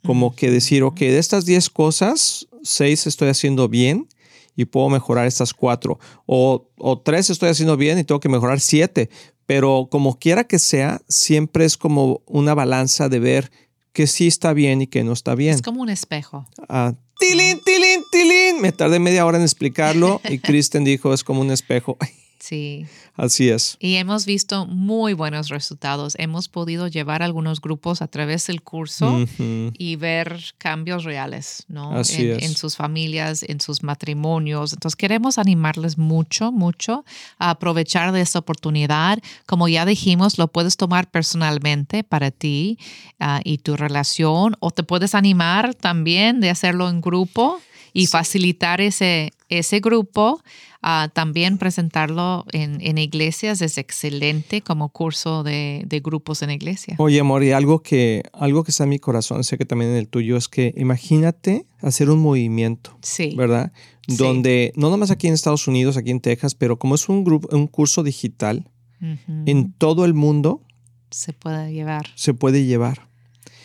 como 0.04 0.34
que 0.34 0.50
decir, 0.50 0.82
ok, 0.82 0.98
de 1.00 1.18
estas 1.18 1.44
10 1.44 1.68
cosas, 1.70 2.46
6 2.62 3.06
estoy 3.06 3.28
haciendo 3.28 3.68
bien 3.68 4.08
y 4.56 4.64
puedo 4.66 4.88
mejorar 4.88 5.26
estas 5.26 5.52
4. 5.52 5.98
O, 6.26 6.68
o 6.78 6.98
3 7.00 7.30
estoy 7.30 7.48
haciendo 7.50 7.76
bien 7.76 7.98
y 7.98 8.04
tengo 8.04 8.20
que 8.20 8.28
mejorar 8.28 8.60
7. 8.60 9.10
Pero 9.46 9.88
como 9.90 10.18
quiera 10.18 10.44
que 10.44 10.58
sea, 10.58 11.02
siempre 11.08 11.64
es 11.64 11.76
como 11.76 12.22
una 12.26 12.54
balanza 12.54 13.08
de 13.08 13.18
ver 13.18 13.50
que 13.92 14.06
sí 14.06 14.26
está 14.26 14.52
bien 14.52 14.82
y 14.82 14.86
que 14.86 15.04
no 15.04 15.12
está 15.12 15.34
bien. 15.34 15.54
Es 15.54 15.62
como 15.62 15.82
un 15.82 15.88
espejo. 15.88 16.46
Ah, 16.68 16.94
tilín, 17.18 17.60
tilín, 17.64 18.02
tilín. 18.10 18.60
Me 18.60 18.72
tardé 18.72 18.98
media 18.98 19.26
hora 19.26 19.38
en 19.38 19.44
explicarlo 19.44 20.20
y 20.28 20.38
Kristen 20.40 20.84
dijo, 20.84 21.12
es 21.12 21.24
como 21.24 21.40
un 21.40 21.50
espejo. 21.50 21.96
Sí. 22.40 22.86
Así 23.16 23.50
es. 23.50 23.76
Y 23.80 23.96
hemos 23.96 24.24
visto 24.24 24.66
muy 24.66 25.12
buenos 25.12 25.50
resultados. 25.50 26.14
Hemos 26.18 26.48
podido 26.48 26.88
llevar 26.88 27.22
algunos 27.22 27.60
grupos 27.60 28.00
a 28.00 28.08
través 28.08 28.46
del 28.46 28.62
curso 28.62 29.26
y 29.38 29.96
ver 29.96 30.42
cambios 30.56 31.04
reales, 31.04 31.64
¿no? 31.68 31.92
Así 31.96 32.30
en, 32.30 32.42
en, 32.42 32.56
sus 32.56 32.76
familias, 32.76 33.42
en 33.42 33.60
sus 33.60 33.82
matrimonios. 33.82 34.72
Entonces 34.72 34.96
queremos 34.96 35.36
animarles 35.36 35.98
mucho, 35.98 36.50
mucho 36.50 37.04
a 37.38 37.50
aprovechar 37.50 38.10
de 38.12 38.22
esta 38.22 38.38
oportunidad. 38.38 39.18
Como 39.44 39.68
ya 39.68 39.84
dijimos, 39.84 40.38
lo 40.38 40.48
puedes 40.48 40.78
tomar 40.78 41.10
personalmente 41.10 42.04
para 42.04 42.30
ti 42.30 42.78
ah, 43.18 43.40
y 43.44 43.58
tu 43.58 43.76
relación 43.76 44.56
o 44.60 44.70
te 44.70 44.82
puedes 44.82 45.14
animar 45.14 45.74
también 45.74 46.40
de 46.40 46.48
hacerlo 46.48 46.88
en 46.88 47.02
grupo 47.02 47.60
y 47.92 48.06
facilitar 48.06 48.80
ese, 48.80 49.32
ese 49.48 49.80
grupo 49.80 50.40
también 51.12 51.58
presentarlo 51.58 52.46
en, 52.52 52.98
iglesias 52.98 53.60
es 53.60 53.78
excelente 53.78 54.62
como 54.62 54.88
curso 54.88 55.42
de, 55.42 56.00
grupos 56.02 56.42
en 56.42 56.50
iglesia. 56.50 56.94
Oye, 56.98 57.20
amor, 57.20 57.44
y 57.44 57.52
algo 57.52 57.82
que, 57.82 58.22
algo 58.32 58.64
que 58.64 58.70
está 58.70 58.84
en 58.84 58.90
mi 58.90 58.98
corazón, 58.98 59.44
sé 59.44 59.58
que 59.58 59.66
también 59.66 59.90
en 59.90 59.96
el 59.98 60.08
tuyo, 60.08 60.36
es 60.36 60.48
que 60.48 60.72
imagínate 60.76 61.66
hacer 61.80 62.08
un 62.10 62.20
movimiento, 62.20 62.96
sí. 63.02 63.34
¿verdad? 63.36 63.72
Donde, 64.06 64.72
no 64.74 64.90
nomás 64.90 65.10
aquí 65.10 65.28
en 65.28 65.34
Estados 65.34 65.68
Unidos, 65.68 65.96
aquí 65.96 66.10
en 66.10 66.20
Texas, 66.20 66.54
pero 66.54 66.78
como 66.78 66.94
es 66.94 67.08
un, 67.08 67.24
grupo, 67.24 67.54
un 67.54 67.66
curso 67.66 68.02
digital, 68.02 68.68
en 69.46 69.72
todo 69.72 70.04
el 70.04 70.12
mundo. 70.12 70.60
Se 71.10 71.32
puede 71.32 71.72
llevar. 71.72 72.08
Se 72.16 72.34
puede 72.34 72.66
llevar. 72.66 73.09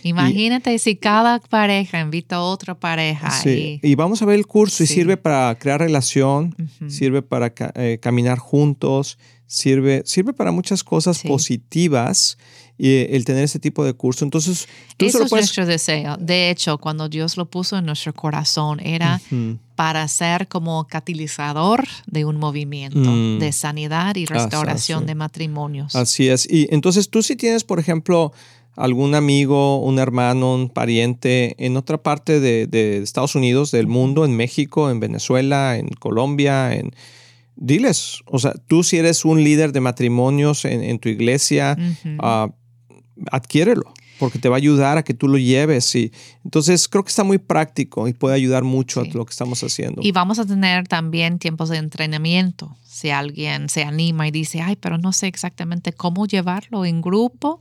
Imagínate 0.06 0.78
si 0.78 0.96
cada 0.98 1.40
pareja 1.40 2.00
invita 2.00 2.36
a 2.36 2.42
otra 2.42 2.80
pareja. 2.80 3.32
Sí. 3.32 3.80
Y, 3.82 3.96
vamos 3.96 4.22
a 4.22 4.26
ver 4.26 4.36
el 4.36 4.46
curso 4.46 4.84
y 4.84 4.88
sirve 4.88 5.18
para 5.18 5.58
crear 5.58 5.80
relación, 5.80 6.56
sirve 6.88 7.24
para 7.24 7.52
eh, 7.74 7.98
caminar 8.00 8.38
juntos, 8.38 9.18
sirve, 9.48 10.04
sirve 10.06 10.34
para 10.34 10.52
muchas 10.52 10.84
cosas 10.84 11.24
positivas 11.24 12.38
y 12.78 12.90
eh, 12.90 13.16
el 13.16 13.26
tener 13.26 13.46
ese 13.46 13.58
tipo 13.58 13.84
de 13.84 13.94
curso. 13.94 14.24
Entonces, 14.26 14.68
tú 14.96 15.08
Eso 15.08 15.24
es 15.24 15.32
nuestro 15.32 15.66
deseo. 15.66 16.18
De 16.18 16.52
hecho, 16.52 16.78
cuando 16.78 17.10
Dios 17.10 17.36
lo 17.36 17.50
puso 17.50 17.76
en 17.78 17.88
nuestro 17.88 18.14
corazón, 18.14 18.80
era 18.82 19.20
para 19.76 20.08
ser 20.08 20.48
como 20.48 20.86
catalizador 20.86 21.84
de 22.06 22.26
un 22.26 22.38
movimiento 22.38 23.00
mm. 23.00 23.40
de 23.40 23.52
sanidad 23.52 24.16
y 24.18 24.28
restauración 24.28 25.08
de 25.08 25.16
matrimonios. 25.16 25.96
Así 25.96 26.30
es. 26.30 26.48
Y 26.48 26.68
entonces 26.70 27.10
tú 27.10 27.24
si 27.24 27.36
tienes, 27.36 27.64
por 27.64 27.80
ejemplo, 27.80 28.34
algún 28.76 29.16
amigo, 29.16 29.80
un 29.80 30.00
hermano, 30.00 30.56
un 30.56 30.70
pariente 30.70 31.56
en 31.66 31.78
otra 31.78 32.02
parte 32.02 32.40
de, 32.40 32.98
Estados 33.02 33.36
Unidos, 33.36 33.72
del 33.72 33.88
mundo, 33.88 34.26
en 34.26 34.36
México, 34.36 34.90
en 34.90 35.00
Venezuela, 35.00 35.78
en 35.78 35.88
Colombia, 35.88 36.76
en 36.76 36.92
diles, 37.56 38.20
o 38.26 38.40
sea, 38.40 38.54
tú 38.68 38.84
si 38.84 38.98
eres 38.98 39.24
un 39.24 39.44
líder 39.44 39.72
de 39.72 39.80
matrimonios 39.80 40.66
en, 40.66 41.00
tu 41.00 41.10
iglesia, 41.10 41.78
adquiérelo, 43.32 43.94
porque 44.20 44.40
te 44.40 44.50
va 44.50 44.56
a 44.56 44.58
ayudar 44.58 44.98
a 44.98 45.04
que 45.04 45.14
tú 45.14 45.28
lo 45.28 45.38
lleves. 45.38 45.94
Y, 45.96 46.12
entonces, 46.44 46.88
creo 46.88 47.04
que 47.04 47.10
está 47.10 47.24
muy 47.24 47.38
práctico 47.38 48.08
y 48.08 48.14
puede 48.14 48.36
ayudar 48.36 48.64
mucho 48.64 49.02
a 49.02 49.06
lo 49.06 49.26
que 49.26 49.32
estamos 49.32 49.64
haciendo. 49.64 50.02
Y 50.04 50.12
vamos 50.12 50.40
a 50.40 50.46
tener 50.46 50.88
también 50.88 51.40
tiempos 51.40 51.70
de 51.70 51.78
entrenamiento. 51.78 52.76
Si 52.86 53.10
alguien 53.10 53.70
se 53.70 53.84
anima 53.84 54.28
y 54.28 54.32
dice, 54.32 54.62
ay, 54.62 54.76
pero 54.76 54.98
no 54.98 55.12
sé 55.12 55.28
exactamente 55.28 55.94
cómo 55.94 56.26
llevarlo 56.26 56.86
en 56.86 57.02
grupo, 57.02 57.60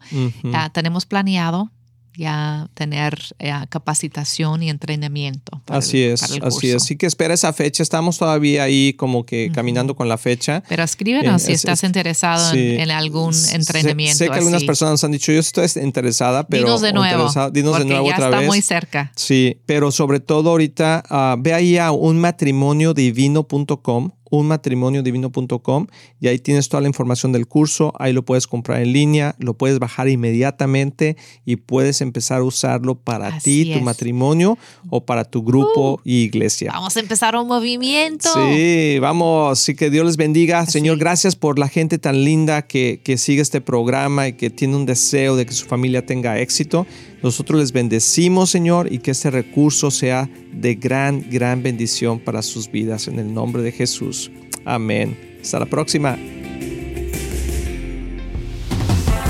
tenemos 0.72 1.06
planeado 1.06 1.70
ya 2.16 2.68
tener 2.74 3.18
eh, 3.38 3.52
capacitación 3.68 4.62
y 4.62 4.70
entrenamiento. 4.70 5.60
así 5.68 6.02
es, 6.02 6.22
así 6.22 6.70
es. 6.70 6.76
Así 6.76 6.96
que 6.96 7.04
espera 7.06 7.34
esa 7.34 7.52
fecha. 7.52 7.82
Estamos 7.82 8.16
todavía 8.18 8.62
ahí 8.62 8.94
como 8.94 9.26
que 9.26 9.50
caminando 9.52 9.96
con 9.96 10.08
la 10.08 10.16
fecha. 10.18 10.62
Pero 10.68 10.82
escríbenos 10.82 11.42
si 11.42 11.52
estás 11.52 11.82
interesado 11.84 12.54
en, 12.54 12.90
algún 12.90 13.34
entrenamiento. 13.52 14.18
Sé, 14.18 14.28
que 14.28 14.34
algunas 14.34 14.64
personas 14.64 15.04
han 15.04 15.12
dicho, 15.12 15.32
yo 15.32 15.40
estoy 15.40 15.66
interesada, 15.82 16.46
pero... 16.46 16.64
Dinos 16.64 16.80
de 16.80 16.92
nuevo. 16.92 17.28
Dinos 17.50 17.78
de 17.78 17.84
nuevo 17.84 18.08
ya 18.08 18.14
otra 18.14 18.26
está 18.26 18.40
vez. 18.40 18.48
muy 18.48 18.62
cerca. 18.62 19.12
Sí, 19.16 19.60
pero 19.66 19.90
sobre 19.90 20.20
todo 20.20 20.50
ahorita, 20.50 21.02
uh, 21.10 21.34
ve 21.40 21.54
ahí 21.54 21.78
a 21.78 21.90
unmatrimoniodivino.com 21.92 24.10
unmatrimoniodivino.com 24.36 25.86
y 26.20 26.28
ahí 26.28 26.38
tienes 26.38 26.68
toda 26.68 26.80
la 26.80 26.88
información 26.88 27.32
del 27.32 27.46
curso, 27.46 27.92
ahí 27.98 28.12
lo 28.12 28.24
puedes 28.24 28.46
comprar 28.46 28.80
en 28.82 28.92
línea, 28.92 29.34
lo 29.38 29.54
puedes 29.54 29.78
bajar 29.78 30.08
inmediatamente 30.08 31.16
y 31.44 31.56
puedes 31.56 32.00
empezar 32.00 32.40
a 32.40 32.44
usarlo 32.44 32.94
para 32.94 33.38
ti, 33.38 33.72
tu 33.74 33.80
matrimonio 33.80 34.58
o 34.90 35.04
para 35.04 35.24
tu 35.24 35.42
grupo 35.42 35.94
uh, 35.94 36.00
y 36.04 36.22
iglesia. 36.22 36.70
Vamos 36.72 36.96
a 36.96 37.00
empezar 37.00 37.36
un 37.36 37.48
movimiento. 37.48 38.28
Sí, 38.32 38.98
vamos, 39.00 39.58
sí 39.58 39.74
que 39.74 39.90
Dios 39.90 40.06
les 40.06 40.16
bendiga. 40.16 40.66
Señor, 40.66 40.98
gracias 40.98 41.36
por 41.36 41.58
la 41.58 41.68
gente 41.68 41.98
tan 41.98 42.24
linda 42.24 42.62
que, 42.62 43.00
que 43.04 43.18
sigue 43.18 43.42
este 43.42 43.60
programa 43.60 44.28
y 44.28 44.34
que 44.34 44.50
tiene 44.50 44.76
un 44.76 44.86
deseo 44.86 45.36
de 45.36 45.46
que 45.46 45.52
su 45.52 45.66
familia 45.66 46.04
tenga 46.06 46.38
éxito. 46.38 46.86
Nosotros 47.24 47.58
les 47.58 47.72
bendecimos, 47.72 48.50
Señor, 48.50 48.92
y 48.92 48.98
que 48.98 49.12
este 49.12 49.30
recurso 49.30 49.90
sea 49.90 50.28
de 50.52 50.74
gran, 50.74 51.24
gran 51.30 51.62
bendición 51.62 52.18
para 52.18 52.42
sus 52.42 52.70
vidas. 52.70 53.08
En 53.08 53.18
el 53.18 53.32
nombre 53.32 53.62
de 53.62 53.72
Jesús. 53.72 54.30
Amén. 54.66 55.16
Hasta 55.40 55.58
la 55.58 55.64
próxima. 55.64 56.18